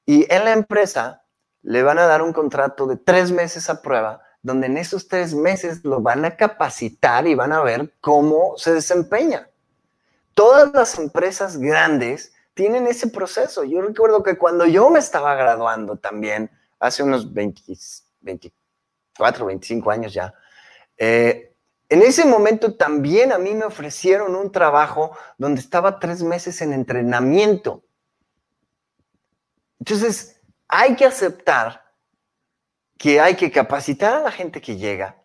Y 0.07 0.33
en 0.33 0.45
la 0.45 0.53
empresa 0.53 1.25
le 1.63 1.83
van 1.83 1.99
a 1.99 2.07
dar 2.07 2.23
un 2.23 2.33
contrato 2.33 2.87
de 2.87 2.97
tres 2.97 3.31
meses 3.31 3.69
a 3.69 3.83
prueba, 3.83 4.23
donde 4.43 4.69
en 4.69 4.79
esos 4.79 5.07
tres 5.09 5.35
meses 5.35 5.85
lo 5.85 6.01
van 6.01 6.25
a 6.25 6.37
capacitar 6.37 7.27
y 7.27 7.35
van 7.35 7.53
a 7.53 7.63
ver 7.63 7.93
cómo 8.01 8.55
se 8.57 8.73
desempeña 8.73 9.51
todas 10.41 10.73
las 10.73 10.99
empresas 10.99 11.59
grandes 11.59 12.33
tienen 12.55 12.87
ese 12.87 13.09
proceso. 13.09 13.65
Yo 13.65 13.81
recuerdo 13.81 14.23
que 14.23 14.39
cuando 14.39 14.67
yo 14.67 14.91
me 14.91 14.99
estaba 14.99 15.35
graduando 15.35 15.97
también, 15.97 16.51
hace 16.79 17.03
unos 17.03 17.33
24, 17.33 19.47
25 19.47 19.91
años 19.91 20.13
ya, 20.13 20.35
eh, 20.97 21.55
en 21.89 22.03
ese 22.03 22.25
momento 22.25 22.77
también 22.77 23.33
a 23.33 23.39
mí 23.39 23.53
me 23.53 23.65
ofrecieron 23.65 24.37
un 24.37 24.53
trabajo 24.53 25.17
donde 25.39 25.61
estaba 25.61 25.99
tres 25.99 26.23
meses 26.23 26.61
en 26.61 26.73
entrenamiento. 26.73 27.83
Entonces, 29.81 30.41
hay 30.69 30.95
que 30.95 31.05
aceptar 31.05 31.91
que 32.97 33.21
hay 33.21 33.35
que 33.35 33.51
capacitar 33.51 34.15
a 34.15 34.21
la 34.21 34.31
gente 34.31 34.61
que 34.61 34.77
llega, 34.77 35.20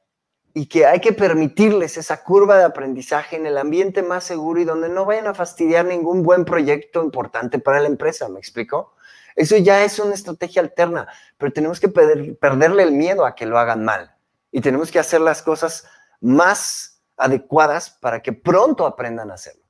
y 0.57 0.67
que 0.67 0.85
hay 0.85 1.01
que 1.01 1.11
permitirles 1.11 1.97
esa 1.97 2.23
curva 2.23 2.57
de 2.57 2.63
aprendizaje 2.63 3.35
en 3.35 3.45
el 3.45 3.57
ambiente 3.57 4.01
más 4.01 4.23
seguro 4.23 4.61
y 4.61 4.63
donde 4.63 4.87
no 4.87 5.03
vayan 5.03 5.27
a 5.27 5.33
fastidiar 5.33 5.83
ningún 5.83 6.23
buen 6.23 6.45
proyecto 6.45 7.03
importante 7.03 7.59
para 7.59 7.81
la 7.81 7.87
empresa, 7.87 8.29
¿me 8.29 8.39
explico? 8.39 8.95
Eso 9.35 9.57
ya 9.57 9.83
es 9.83 9.99
una 9.99 10.13
estrategia 10.13 10.61
alterna, 10.61 11.09
pero 11.37 11.51
tenemos 11.51 11.81
que 11.81 11.89
perderle 11.89 12.83
el 12.83 12.93
miedo 12.93 13.25
a 13.25 13.35
que 13.35 13.45
lo 13.45 13.59
hagan 13.59 13.83
mal 13.83 14.15
y 14.49 14.61
tenemos 14.61 14.91
que 14.91 14.99
hacer 14.99 15.19
las 15.19 15.41
cosas 15.41 15.89
más 16.21 17.01
adecuadas 17.17 17.89
para 17.89 18.21
que 18.21 18.31
pronto 18.31 18.85
aprendan 18.85 19.31
a 19.31 19.33
hacerlo. 19.33 19.65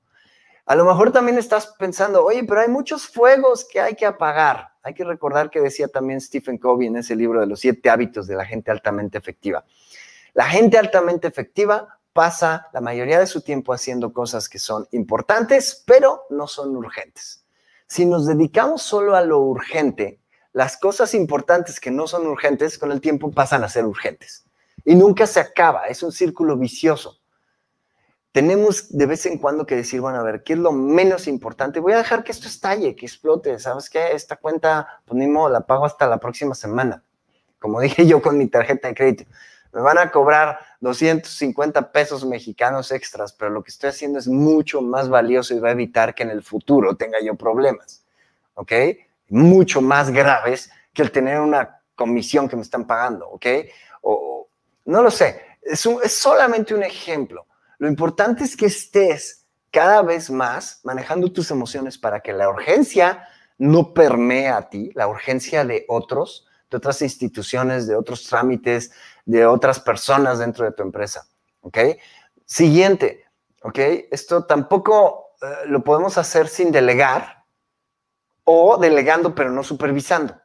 A 0.67 0.75
lo 0.75 0.85
mejor 0.85 1.11
también 1.11 1.39
estás 1.39 1.73
pensando, 1.79 2.23
oye, 2.23 2.43
pero 2.43 2.61
hay 2.61 2.69
muchos 2.69 3.07
fuegos 3.07 3.65
que 3.65 3.79
hay 3.79 3.95
que 3.95 4.05
apagar. 4.05 4.69
Hay 4.83 4.93
que 4.93 5.03
recordar 5.03 5.49
que 5.49 5.61
decía 5.61 5.87
también 5.87 6.21
Stephen 6.21 6.59
Covey 6.59 6.87
en 6.87 6.97
ese 6.97 7.15
libro 7.15 7.39
de 7.39 7.47
los 7.47 7.59
siete 7.59 7.89
hábitos 7.89 8.27
de 8.27 8.35
la 8.35 8.45
gente 8.45 8.69
altamente 8.69 9.17
efectiva. 9.17 9.65
La 10.35 10.45
gente 10.45 10.77
altamente 10.77 11.29
efectiva 11.29 11.97
pasa 12.11 12.67
la 12.73 12.81
mayoría 12.81 13.19
de 13.19 13.25
su 13.25 13.41
tiempo 13.41 13.71
haciendo 13.71 14.11
cosas 14.11 14.49
que 14.49 14.59
son 14.59 14.85
importantes, 14.91 15.81
pero 15.87 16.23
no 16.29 16.45
son 16.45 16.75
urgentes. 16.75 17.45
Si 17.87 18.05
nos 18.05 18.25
dedicamos 18.25 18.81
solo 18.81 19.15
a 19.15 19.21
lo 19.21 19.39
urgente, 19.39 20.19
las 20.51 20.75
cosas 20.75 21.13
importantes 21.13 21.79
que 21.79 21.89
no 21.89 22.05
son 22.05 22.27
urgentes 22.27 22.77
con 22.77 22.91
el 22.91 22.99
tiempo 22.99 23.31
pasan 23.31 23.63
a 23.63 23.69
ser 23.69 23.85
urgentes. 23.85 24.45
Y 24.83 24.95
nunca 24.95 25.25
se 25.25 25.39
acaba, 25.39 25.87
es 25.87 26.03
un 26.03 26.11
círculo 26.11 26.57
vicioso. 26.57 27.17
Tenemos 28.33 28.89
de 28.89 29.05
vez 29.05 29.25
en 29.27 29.37
cuando 29.37 29.65
que 29.65 29.77
decir, 29.77 30.01
bueno, 30.01 30.19
a 30.19 30.23
ver, 30.23 30.43
¿qué 30.43 30.51
es 30.51 30.59
lo 30.59 30.73
menos 30.73 31.27
importante? 31.27 31.79
Voy 31.79 31.93
a 31.93 31.97
dejar 31.97 32.25
que 32.25 32.33
esto 32.33 32.49
estalle, 32.49 32.93
que 32.93 33.05
explote. 33.05 33.57
¿Sabes 33.57 33.89
qué? 33.89 34.11
Esta 34.11 34.35
cuenta, 34.35 35.01
pues 35.05 35.17
la 35.49 35.61
pago 35.61 35.85
hasta 35.85 36.07
la 36.07 36.17
próxima 36.17 36.55
semana. 36.55 37.05
Como 37.57 37.79
dije 37.79 38.05
yo 38.05 38.21
con 38.21 38.37
mi 38.37 38.47
tarjeta 38.47 38.89
de 38.89 38.95
crédito 38.95 39.25
me 39.75 39.81
van 39.81 39.97
a 39.97 40.09
cobrar 40.09 40.57
250 40.79 41.91
pesos 41.91 42.23
mexicanos 42.25 42.93
extras, 42.93 43.33
pero 43.33 43.51
lo 43.51 43.61
que 43.61 43.71
estoy 43.71 43.89
haciendo 43.89 44.17
es 44.17 44.25
mucho 44.25 44.81
más 44.81 45.09
valioso 45.09 45.53
y 45.53 45.59
va 45.59 45.67
a 45.67 45.73
evitar 45.73 46.15
que 46.15 46.23
en 46.23 46.29
el 46.29 46.41
futuro 46.43 46.95
tenga 46.95 47.17
yo 47.21 47.35
problemas, 47.35 48.01
¿ok? 48.53 48.71
Mucho 49.27 49.81
más 49.81 50.11
graves 50.11 50.71
que 50.93 51.01
el 51.01 51.11
tener 51.11 51.41
una 51.41 51.81
comisión 51.93 52.47
que 52.47 52.55
me 52.55 52.61
están 52.61 52.87
pagando, 52.87 53.27
¿ok? 53.27 53.45
O, 54.01 54.47
no 54.85 55.03
lo 55.03 55.11
sé, 55.11 55.41
es, 55.61 55.85
es 55.85 56.17
solamente 56.17 56.73
un 56.73 56.83
ejemplo. 56.83 57.45
Lo 57.77 57.89
importante 57.89 58.45
es 58.45 58.55
que 58.55 58.67
estés 58.67 59.45
cada 59.71 60.01
vez 60.03 60.31
más 60.31 60.79
manejando 60.85 61.29
tus 61.33 61.51
emociones 61.51 61.97
para 61.97 62.21
que 62.21 62.31
la 62.31 62.47
urgencia 62.47 63.27
no 63.57 63.93
permee 63.93 64.47
a 64.47 64.69
ti, 64.69 64.91
la 64.95 65.09
urgencia 65.09 65.65
de 65.65 65.83
otros, 65.89 66.47
de 66.75 66.77
otras 66.77 67.01
instituciones, 67.01 67.87
de 67.87 67.95
otros 67.95 68.25
trámites, 68.25 68.91
de 69.23 69.45
otras 69.45 69.79
personas 69.79 70.39
dentro 70.39 70.65
de 70.65 70.73
tu 70.73 70.83
empresa. 70.83 71.25
¿Ok? 71.61 71.77
Siguiente, 72.45 73.23
¿ok? 73.63 73.79
Esto 74.11 74.43
tampoco 74.43 75.31
eh, 75.41 75.67
lo 75.67 75.85
podemos 75.85 76.17
hacer 76.17 76.49
sin 76.49 76.73
delegar 76.73 77.45
o 78.43 78.77
delegando 78.77 79.33
pero 79.33 79.51
no 79.51 79.63
supervisando. 79.63 80.35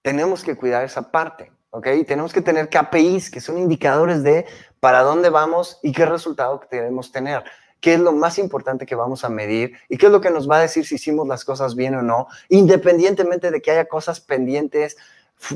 Tenemos 0.00 0.44
que 0.44 0.56
cuidar 0.56 0.84
esa 0.84 1.10
parte, 1.10 1.52
¿ok? 1.70 1.88
Tenemos 2.06 2.32
que 2.32 2.40
tener 2.40 2.70
KPIs, 2.70 3.28
que 3.28 3.40
son 3.40 3.58
indicadores 3.58 4.22
de 4.22 4.46
para 4.78 5.02
dónde 5.02 5.28
vamos 5.28 5.80
y 5.82 5.90
qué 5.90 6.06
resultado 6.06 6.60
queremos 6.60 7.10
tener 7.10 7.42
qué 7.82 7.94
es 7.94 8.00
lo 8.00 8.12
más 8.12 8.38
importante 8.38 8.86
que 8.86 8.94
vamos 8.94 9.24
a 9.24 9.28
medir 9.28 9.76
y 9.88 9.98
qué 9.98 10.06
es 10.06 10.12
lo 10.12 10.20
que 10.20 10.30
nos 10.30 10.48
va 10.48 10.58
a 10.58 10.60
decir 10.60 10.86
si 10.86 10.94
hicimos 10.94 11.26
las 11.26 11.44
cosas 11.44 11.74
bien 11.74 11.96
o 11.96 12.02
no, 12.02 12.28
independientemente 12.48 13.50
de 13.50 13.60
que 13.60 13.72
haya 13.72 13.86
cosas 13.86 14.20
pendientes, 14.20 14.96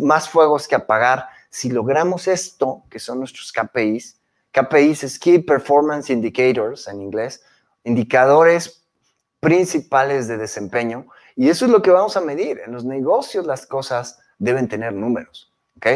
más 0.00 0.28
fuegos 0.28 0.68
que 0.68 0.74
apagar. 0.74 1.26
Si 1.50 1.70
logramos 1.70 2.28
esto, 2.28 2.82
que 2.90 2.98
son 2.98 3.18
nuestros 3.18 3.52
KPIs, 3.52 4.20
KPIs 4.52 5.04
es 5.04 5.18
Key 5.18 5.40
Performance 5.40 6.10
Indicators 6.10 6.88
en 6.88 7.00
inglés, 7.00 7.44
indicadores 7.84 8.82
principales 9.40 10.28
de 10.28 10.38
desempeño, 10.38 11.06
y 11.36 11.50
eso 11.50 11.66
es 11.66 11.70
lo 11.70 11.82
que 11.82 11.90
vamos 11.90 12.16
a 12.16 12.22
medir. 12.22 12.60
En 12.64 12.72
los 12.72 12.84
negocios 12.84 13.46
las 13.46 13.66
cosas 13.66 14.18
deben 14.38 14.68
tener 14.68 14.92
números, 14.92 15.52
¿ok? 15.76 15.86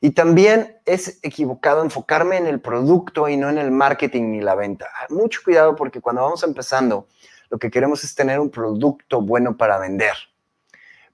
Y 0.00 0.10
también 0.10 0.78
es 0.84 1.18
equivocado 1.22 1.82
enfocarme 1.82 2.36
en 2.36 2.46
el 2.46 2.60
producto 2.60 3.28
y 3.28 3.36
no 3.36 3.48
en 3.48 3.58
el 3.58 3.70
marketing 3.70 4.30
ni 4.30 4.40
la 4.40 4.54
venta. 4.54 4.88
Mucho 5.08 5.40
cuidado 5.44 5.74
porque 5.74 6.00
cuando 6.00 6.22
vamos 6.22 6.42
empezando, 6.42 7.08
lo 7.50 7.58
que 7.58 7.70
queremos 7.70 8.04
es 8.04 8.14
tener 8.14 8.38
un 8.38 8.50
producto 8.50 9.20
bueno 9.20 9.56
para 9.56 9.78
vender. 9.78 10.14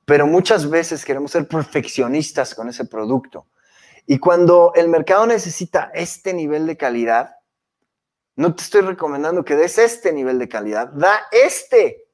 Pero 0.04 0.26
muchas 0.26 0.68
veces 0.68 1.04
queremos 1.04 1.30
ser 1.30 1.46
perfeccionistas 1.46 2.54
con 2.54 2.68
ese 2.68 2.84
producto. 2.84 3.46
Y 4.06 4.18
cuando 4.18 4.72
el 4.74 4.88
mercado 4.88 5.26
necesita 5.26 5.90
este 5.94 6.34
nivel 6.34 6.66
de 6.66 6.76
calidad, 6.76 7.36
no 8.34 8.54
te 8.54 8.62
estoy 8.62 8.80
recomendando 8.80 9.44
que 9.44 9.56
des 9.56 9.78
este 9.78 10.12
nivel 10.12 10.38
de 10.38 10.48
calidad, 10.48 10.88
da 10.88 11.22
este. 11.30 12.06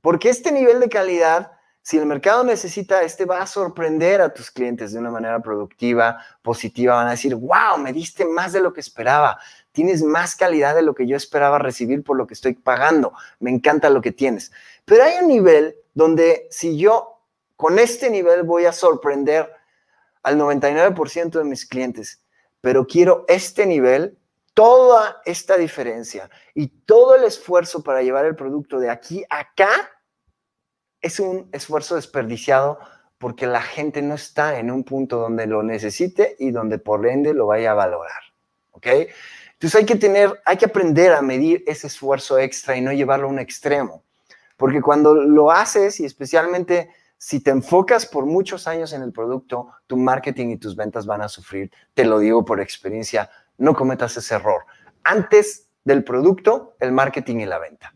Porque 0.00 0.28
este 0.28 0.52
nivel 0.52 0.78
de 0.78 0.88
calidad 0.88 1.52
si 1.88 1.96
el 1.96 2.04
mercado 2.04 2.44
necesita 2.44 3.00
este, 3.00 3.24
va 3.24 3.40
a 3.40 3.46
sorprender 3.46 4.20
a 4.20 4.34
tus 4.34 4.50
clientes 4.50 4.92
de 4.92 4.98
una 4.98 5.10
manera 5.10 5.40
productiva, 5.40 6.22
positiva. 6.42 6.96
Van 6.96 7.06
a 7.06 7.12
decir, 7.12 7.34
wow, 7.34 7.78
me 7.78 7.94
diste 7.94 8.26
más 8.26 8.52
de 8.52 8.60
lo 8.60 8.74
que 8.74 8.80
esperaba. 8.80 9.38
Tienes 9.72 10.02
más 10.02 10.36
calidad 10.36 10.74
de 10.74 10.82
lo 10.82 10.94
que 10.94 11.06
yo 11.06 11.16
esperaba 11.16 11.58
recibir 11.58 12.04
por 12.04 12.18
lo 12.18 12.26
que 12.26 12.34
estoy 12.34 12.52
pagando. 12.52 13.14
Me 13.40 13.50
encanta 13.50 13.88
lo 13.88 14.02
que 14.02 14.12
tienes. 14.12 14.52
Pero 14.84 15.02
hay 15.02 15.14
un 15.22 15.28
nivel 15.28 15.76
donde 15.98 16.46
si 16.52 16.78
yo 16.78 17.24
con 17.56 17.80
este 17.80 18.08
nivel 18.08 18.44
voy 18.44 18.66
a 18.66 18.72
sorprender 18.72 19.52
al 20.22 20.38
99% 20.38 21.30
de 21.30 21.42
mis 21.42 21.66
clientes, 21.66 22.22
pero 22.60 22.86
quiero 22.86 23.24
este 23.26 23.66
nivel, 23.66 24.16
toda 24.54 25.20
esta 25.24 25.56
diferencia 25.56 26.30
y 26.54 26.68
todo 26.68 27.16
el 27.16 27.24
esfuerzo 27.24 27.82
para 27.82 28.00
llevar 28.02 28.26
el 28.26 28.36
producto 28.36 28.78
de 28.78 28.90
aquí 28.90 29.24
a 29.28 29.40
acá 29.40 29.70
es 31.00 31.18
un 31.18 31.48
esfuerzo 31.50 31.96
desperdiciado 31.96 32.78
porque 33.18 33.48
la 33.48 33.60
gente 33.60 34.00
no 34.00 34.14
está 34.14 34.60
en 34.60 34.70
un 34.70 34.84
punto 34.84 35.18
donde 35.18 35.48
lo 35.48 35.64
necesite 35.64 36.36
y 36.38 36.52
donde 36.52 36.78
por 36.78 37.04
ende 37.08 37.34
lo 37.34 37.48
vaya 37.48 37.72
a 37.72 37.74
valorar. 37.74 38.22
¿Ok? 38.70 38.86
Entonces 39.54 39.74
hay 39.74 39.84
que 39.84 39.96
tener, 39.96 40.40
hay 40.44 40.58
que 40.58 40.66
aprender 40.66 41.12
a 41.12 41.22
medir 41.22 41.64
ese 41.66 41.88
esfuerzo 41.88 42.38
extra 42.38 42.76
y 42.76 42.82
no 42.82 42.92
llevarlo 42.92 43.26
a 43.26 43.30
un 43.30 43.40
extremo. 43.40 44.04
Porque 44.58 44.82
cuando 44.82 45.14
lo 45.14 45.50
haces 45.50 46.00
y 46.00 46.04
especialmente 46.04 46.90
si 47.16 47.40
te 47.40 47.50
enfocas 47.50 48.06
por 48.06 48.26
muchos 48.26 48.66
años 48.66 48.92
en 48.92 49.02
el 49.02 49.12
producto, 49.12 49.70
tu 49.86 49.96
marketing 49.96 50.48
y 50.48 50.56
tus 50.56 50.76
ventas 50.76 51.06
van 51.06 51.22
a 51.22 51.28
sufrir. 51.28 51.70
Te 51.94 52.04
lo 52.04 52.18
digo 52.18 52.44
por 52.44 52.60
experiencia, 52.60 53.30
no 53.56 53.74
cometas 53.74 54.16
ese 54.16 54.34
error. 54.34 54.66
Antes 55.04 55.68
del 55.84 56.04
producto, 56.04 56.76
el 56.80 56.92
marketing 56.92 57.36
y 57.36 57.46
la 57.46 57.58
venta. 57.58 57.94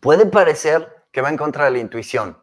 Puede 0.00 0.26
parecer 0.26 1.06
que 1.12 1.20
va 1.20 1.28
en 1.28 1.36
contra 1.36 1.66
de 1.66 1.72
la 1.72 1.78
intuición. 1.78 2.38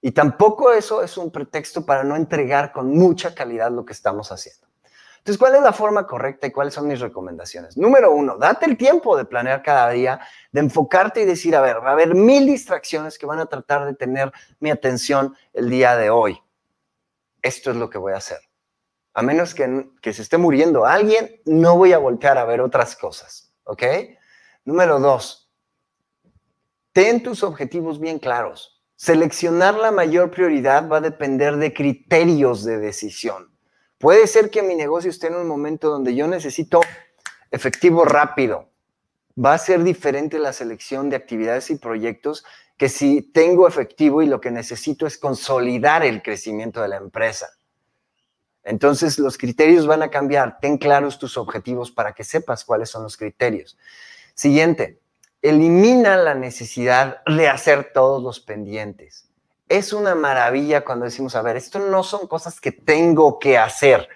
Y 0.00 0.12
tampoco 0.12 0.72
eso 0.72 1.02
es 1.02 1.18
un 1.18 1.30
pretexto 1.30 1.84
para 1.84 2.04
no 2.04 2.16
entregar 2.16 2.72
con 2.72 2.90
mucha 2.90 3.34
calidad 3.34 3.70
lo 3.70 3.84
que 3.84 3.92
estamos 3.92 4.32
haciendo. 4.32 4.66
Entonces, 5.20 5.38
¿cuál 5.38 5.54
es 5.54 5.62
la 5.62 5.72
forma 5.72 6.06
correcta 6.06 6.46
y 6.46 6.50
cuáles 6.50 6.74
son 6.74 6.88
mis 6.88 7.00
recomendaciones? 7.00 7.76
Número 7.76 8.10
uno, 8.12 8.36
date 8.36 8.66
el 8.66 8.76
tiempo 8.76 9.16
de 9.16 9.24
planear 9.24 9.62
cada 9.62 9.90
día, 9.90 10.20
de 10.50 10.60
enfocarte 10.60 11.22
y 11.22 11.24
decir, 11.24 11.54
a 11.54 11.60
ver, 11.60 11.76
va 11.84 11.90
a 11.90 11.92
haber 11.92 12.14
mil 12.14 12.46
distracciones 12.46 13.18
que 13.18 13.26
van 13.26 13.38
a 13.38 13.46
tratar 13.46 13.84
de 13.84 13.94
tener 13.94 14.32
mi 14.58 14.70
atención 14.70 15.36
el 15.52 15.70
día 15.70 15.96
de 15.96 16.10
hoy. 16.10 16.42
Esto 17.42 17.70
es 17.70 17.76
lo 17.76 17.88
que 17.88 17.98
voy 17.98 18.14
a 18.14 18.16
hacer. 18.16 18.38
A 19.14 19.22
menos 19.22 19.54
que, 19.54 19.90
que 20.00 20.12
se 20.12 20.22
esté 20.22 20.38
muriendo 20.38 20.86
alguien, 20.86 21.40
no 21.44 21.76
voy 21.76 21.92
a 21.92 21.98
voltear 21.98 22.38
a 22.38 22.44
ver 22.44 22.60
otras 22.60 22.96
cosas. 22.96 23.52
¿Ok? 23.64 23.82
Número 24.64 24.98
dos, 24.98 25.50
Ten 26.92 27.22
tus 27.22 27.44
objetivos 27.44 28.00
bien 28.00 28.18
claros. 28.18 28.82
Seleccionar 28.96 29.76
la 29.76 29.92
mayor 29.92 30.30
prioridad 30.30 30.88
va 30.88 30.96
a 30.96 31.00
depender 31.00 31.56
de 31.56 31.72
criterios 31.72 32.64
de 32.64 32.78
decisión. 32.78 33.48
Puede 34.00 34.26
ser 34.28 34.48
que 34.48 34.62
mi 34.62 34.74
negocio 34.74 35.10
esté 35.10 35.26
en 35.26 35.34
un 35.34 35.46
momento 35.46 35.90
donde 35.90 36.14
yo 36.14 36.26
necesito 36.26 36.80
efectivo 37.50 38.06
rápido. 38.06 38.70
Va 39.38 39.52
a 39.52 39.58
ser 39.58 39.82
diferente 39.84 40.38
la 40.38 40.54
selección 40.54 41.10
de 41.10 41.16
actividades 41.16 41.68
y 41.68 41.76
proyectos 41.76 42.42
que 42.78 42.88
si 42.88 43.20
tengo 43.20 43.68
efectivo 43.68 44.22
y 44.22 44.26
lo 44.26 44.40
que 44.40 44.50
necesito 44.50 45.06
es 45.06 45.18
consolidar 45.18 46.02
el 46.02 46.22
crecimiento 46.22 46.80
de 46.80 46.88
la 46.88 46.96
empresa. 46.96 47.50
Entonces 48.64 49.18
los 49.18 49.36
criterios 49.36 49.86
van 49.86 50.02
a 50.02 50.10
cambiar. 50.10 50.60
Ten 50.60 50.78
claros 50.78 51.18
tus 51.18 51.36
objetivos 51.36 51.90
para 51.90 52.14
que 52.14 52.24
sepas 52.24 52.64
cuáles 52.64 52.88
son 52.88 53.02
los 53.02 53.18
criterios. 53.18 53.76
Siguiente, 54.32 54.98
elimina 55.42 56.16
la 56.16 56.34
necesidad 56.34 57.22
de 57.26 57.48
hacer 57.48 57.90
todos 57.92 58.22
los 58.22 58.40
pendientes. 58.40 59.29
Es 59.70 59.92
una 59.92 60.16
maravilla 60.16 60.84
cuando 60.84 61.04
decimos, 61.04 61.36
a 61.36 61.42
ver, 61.42 61.56
esto 61.56 61.78
no 61.78 62.02
son 62.02 62.26
cosas 62.26 62.60
que 62.60 62.72
tengo 62.72 63.38
que 63.38 63.56
hacer. 63.56 64.08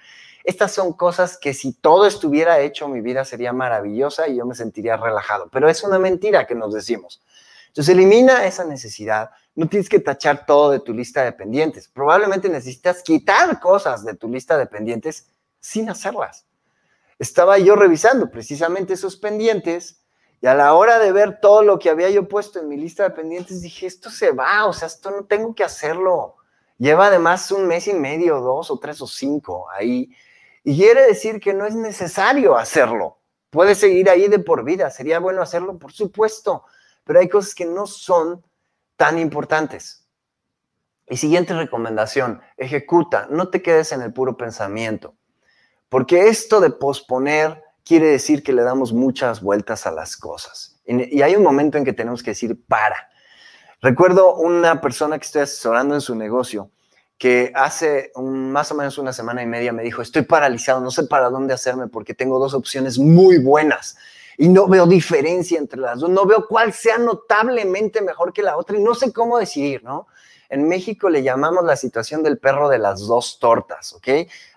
Estas 0.42 0.72
son 0.72 0.94
cosas 0.94 1.38
que 1.38 1.54
si 1.54 1.72
todo 1.72 2.06
estuviera 2.06 2.58
hecho, 2.58 2.88
mi 2.88 3.00
vida 3.00 3.24
sería 3.24 3.52
maravillosa 3.52 4.26
y 4.26 4.34
yo 4.34 4.46
me 4.46 4.56
sentiría 4.56 4.96
relajado. 4.96 5.48
Pero 5.52 5.68
es 5.68 5.84
una 5.84 6.00
mentira 6.00 6.44
que 6.48 6.56
nos 6.56 6.74
decimos. 6.74 7.22
Entonces, 7.68 7.94
elimina 7.94 8.44
esa 8.46 8.64
necesidad. 8.64 9.30
No 9.54 9.68
tienes 9.68 9.88
que 9.88 10.00
tachar 10.00 10.44
todo 10.44 10.72
de 10.72 10.80
tu 10.80 10.92
lista 10.92 11.22
de 11.22 11.30
pendientes. 11.30 11.86
Probablemente 11.86 12.48
necesitas 12.48 13.04
quitar 13.04 13.60
cosas 13.60 14.04
de 14.04 14.16
tu 14.16 14.28
lista 14.28 14.58
de 14.58 14.66
pendientes 14.66 15.28
sin 15.60 15.88
hacerlas. 15.88 16.46
Estaba 17.20 17.58
yo 17.58 17.76
revisando 17.76 18.28
precisamente 18.28 18.94
esos 18.94 19.16
pendientes 19.16 20.03
y 20.44 20.46
a 20.46 20.52
la 20.52 20.74
hora 20.74 20.98
de 20.98 21.10
ver 21.10 21.40
todo 21.40 21.62
lo 21.62 21.78
que 21.78 21.88
había 21.88 22.10
yo 22.10 22.28
puesto 22.28 22.58
en 22.58 22.68
mi 22.68 22.76
lista 22.76 23.02
de 23.02 23.12
pendientes, 23.12 23.62
dije, 23.62 23.86
esto 23.86 24.10
se 24.10 24.30
va, 24.30 24.66
o 24.66 24.74
sea, 24.74 24.88
esto 24.88 25.10
no 25.10 25.24
tengo 25.24 25.54
que 25.54 25.64
hacerlo. 25.64 26.36
Lleva 26.76 27.06
además 27.06 27.50
un 27.50 27.66
mes 27.66 27.88
y 27.88 27.94
medio, 27.94 28.42
dos 28.42 28.70
o 28.70 28.78
tres 28.78 29.00
o 29.00 29.06
cinco 29.06 29.70
ahí. 29.70 30.14
Y 30.62 30.76
quiere 30.76 31.06
decir 31.06 31.40
que 31.40 31.54
no 31.54 31.64
es 31.64 31.74
necesario 31.74 32.58
hacerlo. 32.58 33.20
Puede 33.48 33.74
seguir 33.74 34.10
ahí 34.10 34.28
de 34.28 34.38
por 34.38 34.64
vida. 34.64 34.90
Sería 34.90 35.18
bueno 35.18 35.40
hacerlo, 35.40 35.78
por 35.78 35.92
supuesto. 35.92 36.64
Pero 37.04 37.20
hay 37.20 37.28
cosas 37.30 37.54
que 37.54 37.64
no 37.64 37.86
son 37.86 38.44
tan 38.96 39.18
importantes. 39.18 40.06
Y 41.08 41.16
siguiente 41.16 41.54
recomendación, 41.54 42.42
ejecuta, 42.58 43.28
no 43.30 43.48
te 43.48 43.62
quedes 43.62 43.92
en 43.92 44.02
el 44.02 44.12
puro 44.12 44.36
pensamiento. 44.36 45.14
Porque 45.88 46.28
esto 46.28 46.60
de 46.60 46.68
posponer 46.68 47.63
quiere 47.84 48.06
decir 48.06 48.42
que 48.42 48.52
le 48.52 48.62
damos 48.62 48.92
muchas 48.92 49.42
vueltas 49.42 49.86
a 49.86 49.90
las 49.90 50.16
cosas. 50.16 50.80
Y 50.86 51.22
hay 51.22 51.36
un 51.36 51.42
momento 51.42 51.78
en 51.78 51.84
que 51.84 51.92
tenemos 51.92 52.22
que 52.22 52.30
decir, 52.30 52.58
para. 52.66 53.10
Recuerdo 53.80 54.36
una 54.36 54.80
persona 54.80 55.18
que 55.18 55.26
estoy 55.26 55.42
asesorando 55.42 55.94
en 55.94 56.00
su 56.00 56.14
negocio 56.14 56.70
que 57.18 57.52
hace 57.54 58.12
más 58.16 58.72
o 58.72 58.74
menos 58.74 58.98
una 58.98 59.12
semana 59.12 59.42
y 59.42 59.46
media 59.46 59.72
me 59.72 59.82
dijo, 59.82 60.02
estoy 60.02 60.22
paralizado, 60.22 60.80
no 60.80 60.90
sé 60.90 61.04
para 61.04 61.30
dónde 61.30 61.54
hacerme 61.54 61.86
porque 61.86 62.14
tengo 62.14 62.38
dos 62.38 62.54
opciones 62.54 62.98
muy 62.98 63.38
buenas 63.38 63.96
y 64.36 64.48
no 64.48 64.66
veo 64.66 64.86
diferencia 64.86 65.58
entre 65.58 65.80
las 65.80 66.00
dos, 66.00 66.10
no 66.10 66.26
veo 66.26 66.46
cuál 66.48 66.72
sea 66.72 66.98
notablemente 66.98 68.02
mejor 68.02 68.32
que 68.32 68.42
la 68.42 68.56
otra 68.56 68.76
y 68.76 68.82
no 68.82 68.94
sé 68.94 69.12
cómo 69.12 69.38
decidir, 69.38 69.84
¿no? 69.84 70.08
En 70.54 70.68
México 70.68 71.10
le 71.10 71.24
llamamos 71.24 71.64
la 71.64 71.74
situación 71.74 72.22
del 72.22 72.38
perro 72.38 72.68
de 72.68 72.78
las 72.78 73.00
dos 73.00 73.40
tortas, 73.40 73.92
¿ok? 73.92 74.06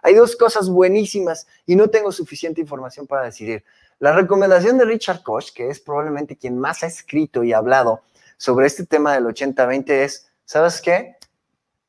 Hay 0.03 0.13
dos 0.13 0.35
cosas 0.35 0.69
buenísimas 0.69 1.47
y 1.65 1.75
no 1.75 1.89
tengo 1.89 2.11
suficiente 2.11 2.61
información 2.61 3.07
para 3.07 3.23
decidir. 3.23 3.63
La 3.97 4.11
recomendación 4.11 4.77
de 4.77 4.85
Richard 4.85 5.23
Koch, 5.23 5.51
que 5.55 5.71
es 5.71 5.79
probablemente 5.79 6.37
quien 6.37 6.59
más 6.59 6.83
ha 6.83 6.85
escrito 6.85 7.43
y 7.43 7.51
hablado 7.51 8.03
sobre 8.37 8.67
este 8.67 8.85
tema 8.85 9.15
del 9.15 9.25
80-20, 9.25 9.89
es, 9.89 10.27
¿sabes 10.45 10.81
qué? 10.81 11.15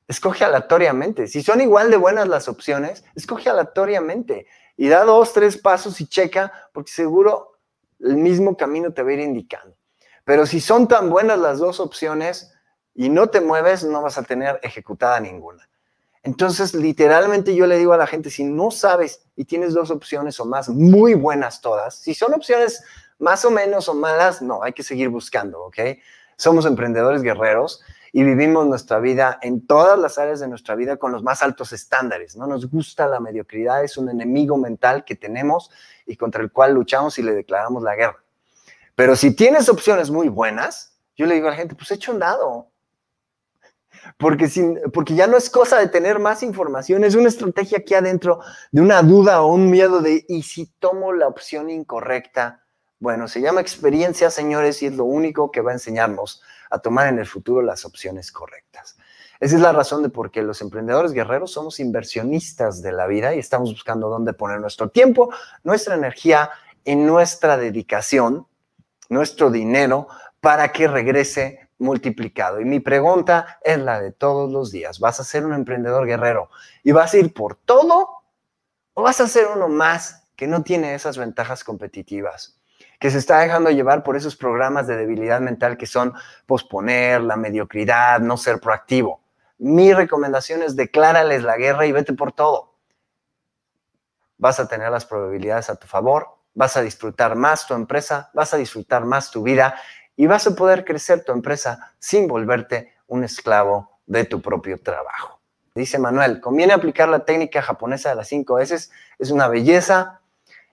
escoge 0.07 0.42
aleatoriamente. 0.42 1.27
Si 1.27 1.42
son 1.42 1.61
igual 1.61 1.90
de 1.90 1.99
buenas 1.99 2.29
las 2.29 2.49
opciones, 2.49 3.05
escoge 3.14 3.51
aleatoriamente 3.51 4.47
y 4.79 4.88
da 4.88 5.05
dos, 5.05 5.35
tres 5.35 5.59
pasos 5.59 6.01
y 6.01 6.07
checa, 6.07 6.51
porque 6.73 6.90
seguro 6.90 7.59
el 8.01 8.16
mismo 8.16 8.57
camino 8.57 8.90
te 8.90 9.03
va 9.03 9.11
a 9.11 9.12
ir 9.12 9.21
indicando. 9.21 9.77
Pero 10.25 10.47
si 10.47 10.61
son 10.61 10.88
tan 10.88 11.11
buenas 11.11 11.38
las 11.38 11.59
dos 11.59 11.79
opciones 11.79 12.55
y 12.98 13.11
no 13.11 13.28
te 13.28 13.40
mueves, 13.40 13.84
no 13.84 14.02
vas 14.02 14.18
a 14.18 14.24
tener 14.24 14.58
ejecutada 14.61 15.20
ninguna. 15.20 15.68
Entonces, 16.24 16.74
literalmente 16.74 17.54
yo 17.54 17.68
le 17.68 17.78
digo 17.78 17.92
a 17.92 17.96
la 17.96 18.08
gente, 18.08 18.28
si 18.28 18.42
no 18.42 18.72
sabes 18.72 19.22
y 19.37 19.44
tienes 19.44 19.72
dos 19.72 19.92
opciones 19.92 20.40
o 20.40 20.44
más, 20.44 20.68
muy 20.68 21.14
buenas 21.14 21.61
todas, 21.61 21.94
si 21.94 22.12
son 22.12 22.34
opciones 22.34 22.82
más 23.20 23.44
o 23.44 23.52
menos 23.52 23.88
o 23.88 23.94
malas, 23.94 24.42
no, 24.42 24.64
hay 24.64 24.72
que 24.72 24.82
seguir 24.82 25.11
buscando, 25.11 25.62
¿ok? 25.62 25.78
Somos 26.37 26.66
emprendedores 26.66 27.22
guerreros 27.22 27.82
y 28.12 28.24
vivimos 28.24 28.66
nuestra 28.66 28.98
vida 28.98 29.38
en 29.42 29.64
todas 29.64 29.96
las 29.96 30.18
áreas 30.18 30.40
de 30.40 30.48
nuestra 30.48 30.74
vida 30.74 30.96
con 30.96 31.12
los 31.12 31.22
más 31.22 31.40
altos 31.40 31.72
estándares. 31.72 32.34
No 32.34 32.48
nos 32.48 32.68
gusta 32.68 33.06
la 33.06 33.20
mediocridad, 33.20 33.84
es 33.84 33.96
un 33.96 34.08
enemigo 34.08 34.56
mental 34.56 35.04
que 35.04 35.14
tenemos 35.14 35.70
y 36.04 36.16
contra 36.16 36.42
el 36.42 36.50
cual 36.50 36.74
luchamos 36.74 37.16
y 37.20 37.22
le 37.22 37.32
declaramos 37.32 37.84
la 37.84 37.94
guerra. 37.94 38.24
Pero 38.96 39.14
si 39.14 39.37
tienes 39.37 39.68
opciones 39.68 40.11
muy 40.11 40.28
buenas, 40.28 40.98
yo 41.16 41.26
le 41.26 41.37
digo 41.37 41.46
a 41.46 41.52
la 41.52 41.56
gente, 41.56 41.76
pues 41.76 41.92
echa 41.92 42.11
un 42.11 42.18
dado. 42.18 42.72
Porque, 44.16 44.49
sin, 44.49 44.81
porque 44.92 45.14
ya 45.14 45.27
no 45.27 45.37
es 45.37 45.51
cosa 45.51 45.79
de 45.79 45.88
tener 45.88 46.18
más 46.18 46.42
información, 46.42 47.05
es 47.05 47.14
una 47.14 47.29
estrategia 47.29 47.79
aquí 47.79 47.94
adentro 47.94 48.40
de 48.73 48.81
una 48.81 49.03
duda 49.03 49.42
o 49.42 49.53
un 49.53 49.71
miedo 49.71 50.01
de, 50.01 50.25
¿y 50.29 50.42
si 50.42 50.66
tomo 50.79 51.12
la 51.12 51.29
opción 51.29 51.71
incorrecta? 51.71 52.64
Bueno, 53.01 53.29
se 53.29 53.40
llama 53.40 53.61
experiencia, 53.61 54.31
señores, 54.31 54.83
y 54.83 54.87
es 54.87 54.97
lo 54.97 55.05
único 55.05 55.53
que 55.53 55.61
va 55.61 55.71
a 55.71 55.75
enseñarnos 55.75 56.42
a 56.71 56.79
tomar 56.81 57.09
en 57.09 57.18
el 57.18 57.27
futuro 57.27 57.62
las 57.62 57.85
opciones 57.85 58.33
correctas. 58.33 58.97
Esa 59.40 59.55
es 59.55 59.62
la 59.62 59.73
razón 59.73 60.03
de 60.03 60.09
por 60.09 60.33
qué 60.33 60.42
los 60.42 60.61
emprendedores 60.62 61.12
guerreros 61.12 61.53
somos 61.53 61.79
inversionistas 61.79 62.83
de 62.83 62.90
la 62.90 63.07
vida 63.07 63.35
y 63.35 63.38
estamos 63.38 63.71
buscando 63.71 64.09
dónde 64.09 64.33
poner 64.33 64.61
nuestro 64.61 64.88
tiempo, 64.88 65.33
nuestra 65.62 65.94
energía 65.94 66.51
y 66.85 66.97
nuestra 66.97 67.57
dedicación, 67.57 68.49
nuestro 69.09 69.51
dinero, 69.51 70.09
para 70.40 70.73
que 70.73 70.88
regrese 70.88 71.67
multiplicado. 71.79 72.61
Y 72.61 72.64
mi 72.64 72.81
pregunta 72.81 73.59
es 73.62 73.79
la 73.79 74.01
de 74.01 74.12
todos 74.12 74.51
los 74.51 74.71
días. 74.71 74.99
¿Vas 75.01 75.21
a 75.21 75.25
ser 75.25 75.47
un 75.47 75.55
emprendedor 75.55 76.07
guerrero 76.07 76.51
y 76.83 76.93
vas 76.93 77.14
a 77.14 77.19
ir 77.19 77.33
por 77.33 77.55
todo 77.55 78.09
o 78.95 79.03
vas 79.03 79.21
a 79.21 79.29
ser 79.29 79.47
uno 79.55 79.69
más 79.69 80.25
que 80.37 80.47
no 80.47 80.62
tiene 80.62 80.95
esas 80.95 81.17
ventajas 81.19 81.64
competitivas? 81.64 82.59
que 82.99 83.11
se 83.11 83.19
está 83.19 83.38
dejando 83.41 83.71
llevar 83.71 84.03
por 84.03 84.17
esos 84.17 84.37
programas 84.37 84.87
de 84.87 84.97
debilidad 84.97 85.41
mental 85.41 85.77
que 85.77 85.87
son 85.87 86.14
posponer, 86.47 87.21
la 87.21 87.37
mediocridad, 87.37 88.21
no 88.21 88.37
ser 88.37 88.61
proactivo. 88.61 89.21
Mi 89.59 89.93
recomendación 89.93 90.62
es 90.62 90.77
declárales 90.77 91.43
la 91.43 91.57
guerra 91.57 91.87
y 91.87 91.93
vete 91.93 92.12
por 92.12 92.33
todo. 92.33 92.75
Vas 94.37 94.61
a 94.61 94.69
tener 94.69 94.91
las 94.91 95.05
probabilidades 95.05 95.71
a 95.71 95.77
tu 95.77 95.87
favor, 95.87 96.29
vas 96.55 96.77
a 96.77 96.83
disfrutar 96.83 97.37
más 97.37 97.67
tu 97.67 97.75
empresa, 97.75 98.31
vas 98.35 98.55
a 98.55 98.57
disfrutar 98.57 99.05
más 99.05 99.31
tu 99.31 99.43
vida 99.43 99.77
y 100.18 100.26
vas 100.26 100.48
a 100.48 100.57
poder 100.57 100.85
crecer 100.85 101.22
tu 101.22 101.31
empresa 101.31 101.92
sin 102.00 102.26
volverte 102.26 102.92
un 103.07 103.22
esclavo 103.22 104.00
de 104.04 104.24
tu 104.24 104.42
propio 104.42 104.83
trabajo. 104.83 105.38
Dice 105.76 105.96
Manuel, 105.96 106.40
conviene 106.40 106.72
aplicar 106.72 107.09
la 107.09 107.24
técnica 107.24 107.62
japonesa 107.62 108.09
de 108.11 108.16
las 108.16 108.26
5 108.26 108.59
S, 108.59 108.90
es 109.16 109.31
una 109.31 109.46
belleza 109.46 110.20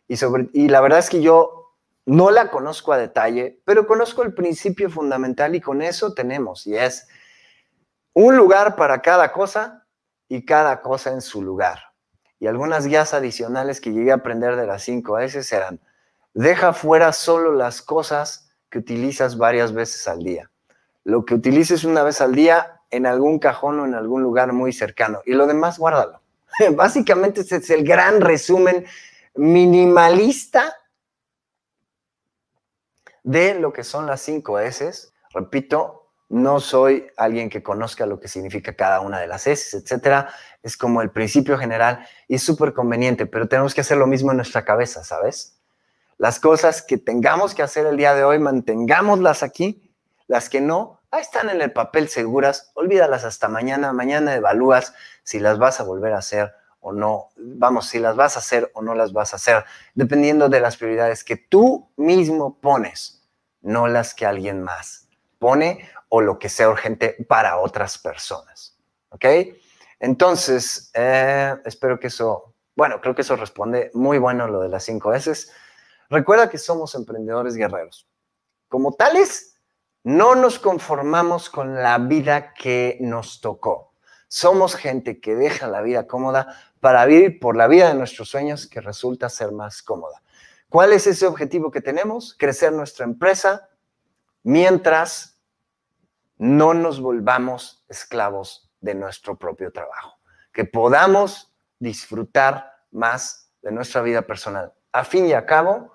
y, 0.08 0.18
sobre, 0.18 0.50
y 0.52 0.68
la 0.68 0.82
verdad 0.82 0.98
es 0.98 1.12
que 1.12 1.22
yo 1.22 1.76
no 2.08 2.32
la 2.32 2.50
conozco 2.50 2.92
a 2.92 2.98
detalle, 2.98 3.62
pero 3.66 3.86
conozco 3.86 4.24
el 4.24 4.34
principio 4.34 4.90
fundamental 4.90 5.54
y 5.54 5.62
con 5.62 5.84
eso 5.84 6.16
tenemos, 6.16 6.66
y 6.66 6.76
es 6.76 7.08
un 8.14 8.36
lugar 8.36 8.76
para 8.76 9.04
cada 9.04 9.32
cosa 9.32 9.86
y 10.28 10.44
cada 10.44 10.82
cosa 10.82 11.12
en 11.12 11.22
su 11.22 11.44
lugar. 11.44 11.92
Y 12.40 12.48
algunas 12.48 12.88
guías 12.88 13.14
adicionales 13.14 13.80
que 13.80 13.94
llegué 13.94 14.12
a 14.12 14.16
aprender 14.16 14.56
de 14.56 14.66
las 14.66 14.82
5 14.82 15.20
S 15.20 15.56
eran, 15.56 15.80
deja 16.34 16.74
fuera 16.74 17.14
solo 17.14 17.54
las 17.54 17.84
cosas 17.84 18.45
que 18.76 18.80
utilizas 18.80 19.38
varias 19.38 19.72
veces 19.72 20.06
al 20.06 20.22
día. 20.22 20.52
Lo 21.06 21.24
que 21.24 21.34
utilices 21.34 21.86
una 21.86 22.04
vez 22.04 22.20
al 22.20 22.36
día 22.36 22.82
en 22.92 23.06
algún 23.06 23.40
cajón 23.40 23.80
o 23.80 23.86
en 23.86 23.96
algún 23.96 24.22
lugar 24.22 24.52
muy 24.52 24.74
cercano. 24.74 25.22
Y 25.26 25.32
lo 25.32 25.48
demás, 25.48 25.80
guárdalo. 25.80 26.20
Básicamente 26.76 27.40
ese 27.40 27.56
es 27.56 27.70
el 27.70 27.86
gran 27.86 28.20
resumen 28.20 28.86
minimalista 29.36 30.76
de 33.24 33.58
lo 33.58 33.72
que 33.72 33.86
son 33.86 34.08
las 34.08 34.20
cinco 34.20 34.60
S. 34.60 34.92
Repito, 35.30 36.10
no 36.28 36.60
soy 36.60 37.08
alguien 37.16 37.50
que 37.50 37.64
conozca 37.64 38.06
lo 38.06 38.20
que 38.20 38.28
significa 38.28 38.76
cada 38.76 39.00
una 39.00 39.22
de 39.22 39.28
las 39.28 39.48
S, 39.48 39.78
etcétera. 39.78 40.34
Es 40.62 40.76
como 40.76 41.02
el 41.02 41.12
principio 41.12 41.58
general 41.58 42.06
y 42.28 42.36
es 42.36 42.44
súper 42.44 42.74
conveniente, 42.74 43.26
pero 43.26 43.48
tenemos 43.48 43.74
que 43.74 43.80
hacer 43.80 43.96
lo 43.96 44.06
mismo 44.06 44.32
en 44.32 44.38
nuestra 44.38 44.66
cabeza, 44.66 45.02
¿sabes? 45.06 45.55
Las 46.18 46.40
cosas 46.40 46.82
que 46.82 46.98
tengamos 46.98 47.54
que 47.54 47.64
hacer 47.64 47.86
el 47.86 47.98
día 47.98 48.14
de 48.14 48.24
hoy, 48.24 48.40
mantengámoslas 48.40 49.44
aquí. 49.44 49.94
Las 50.28 50.50
que 50.50 50.62
no, 50.62 51.02
ahí 51.12 51.22
están 51.22 51.50
en 51.50 51.62
el 51.62 51.72
papel 51.72 52.10
seguras. 52.10 52.72
Olvídalas 52.74 53.26
hasta 53.26 53.48
mañana. 53.48 53.94
Mañana 53.94 54.36
evalúas 54.36 54.94
si 55.24 55.40
las 55.40 55.58
vas 55.60 55.80
a 55.80 55.84
volver 55.84 56.14
a 56.14 56.20
hacer 56.20 56.54
o 56.88 56.94
no, 56.94 57.32
vamos, 57.36 57.88
si 57.88 57.98
las 57.98 58.16
vas 58.16 58.36
a 58.36 58.40
hacer 58.40 58.70
o 58.76 58.84
no 58.84 58.94
las 58.94 59.12
vas 59.12 59.34
a 59.34 59.38
hacer, 59.38 59.66
dependiendo 59.96 60.50
de 60.50 60.60
las 60.60 60.78
prioridades 60.78 61.24
que 61.24 61.36
tú 61.36 61.90
mismo 61.98 62.60
pones, 62.62 63.28
no 63.62 63.88
las 63.88 64.14
que 64.14 64.28
alguien 64.28 64.62
más 64.62 65.08
pone 65.40 65.90
o 66.10 66.22
lo 66.22 66.38
que 66.38 66.48
sea 66.48 66.70
urgente 66.70 67.16
para 67.28 67.58
otras 67.58 67.98
personas. 67.98 68.78
¿Ok? 69.10 69.26
Entonces, 70.00 70.92
eh, 70.94 71.56
espero 71.66 72.00
que 72.00 72.08
eso, 72.08 72.54
bueno, 72.76 73.02
creo 73.02 73.16
que 73.16 73.24
eso 73.24 73.36
responde 73.36 73.90
muy 73.96 74.20
bueno 74.20 74.48
lo 74.48 74.62
de 74.62 74.70
las 74.70 74.84
cinco 74.84 75.12
S. 75.12 75.34
Recuerda 76.10 76.50
que 76.50 76.58
somos 76.58 76.96
emprendedores 76.96 77.56
guerreros. 77.56 78.08
Como 78.68 78.94
tales, 78.94 79.56
no 80.04 80.36
nos 80.36 80.60
conformamos 80.60 81.50
con 81.50 81.76
la 81.76 81.98
vida 81.98 82.54
que 82.54 82.98
nos 83.02 83.42
tocó. 83.42 83.94
Somos 84.28 84.76
gente 84.76 85.20
que 85.20 85.36
deja 85.36 85.68
la 85.68 85.82
vida 85.82 86.08
cómoda 86.08 86.56
para 86.80 87.06
vivir 87.06 87.40
por 87.40 87.56
la 87.56 87.68
vida 87.68 87.88
de 87.88 87.96
nuestros 87.96 88.30
sueños 88.30 88.68
que 88.68 88.82
resulta 88.82 89.30
ser 89.30 89.52
más 89.52 89.82
cómoda. 89.82 90.22
¿Cuál 90.70 90.94
es 90.94 91.08
ese 91.08 91.26
objetivo 91.26 91.72
que 91.72 91.82
tenemos? 91.82 92.36
Crecer 92.38 92.74
nuestra 92.74 93.06
empresa 93.06 93.70
mientras 94.44 95.40
no 96.38 96.74
nos 96.74 97.00
volvamos 97.00 97.84
esclavos 97.88 98.72
de 98.82 98.94
nuestro 98.94 99.38
propio 99.38 99.72
trabajo. 99.72 100.20
Que 100.52 100.66
podamos 100.66 101.56
disfrutar 101.80 102.72
más 102.92 103.52
de 103.62 103.72
nuestra 103.72 104.02
vida 104.02 104.22
personal. 104.22 104.74
A 104.92 105.04
fin 105.04 105.26
y 105.26 105.34
a 105.34 105.46
cabo, 105.46 105.95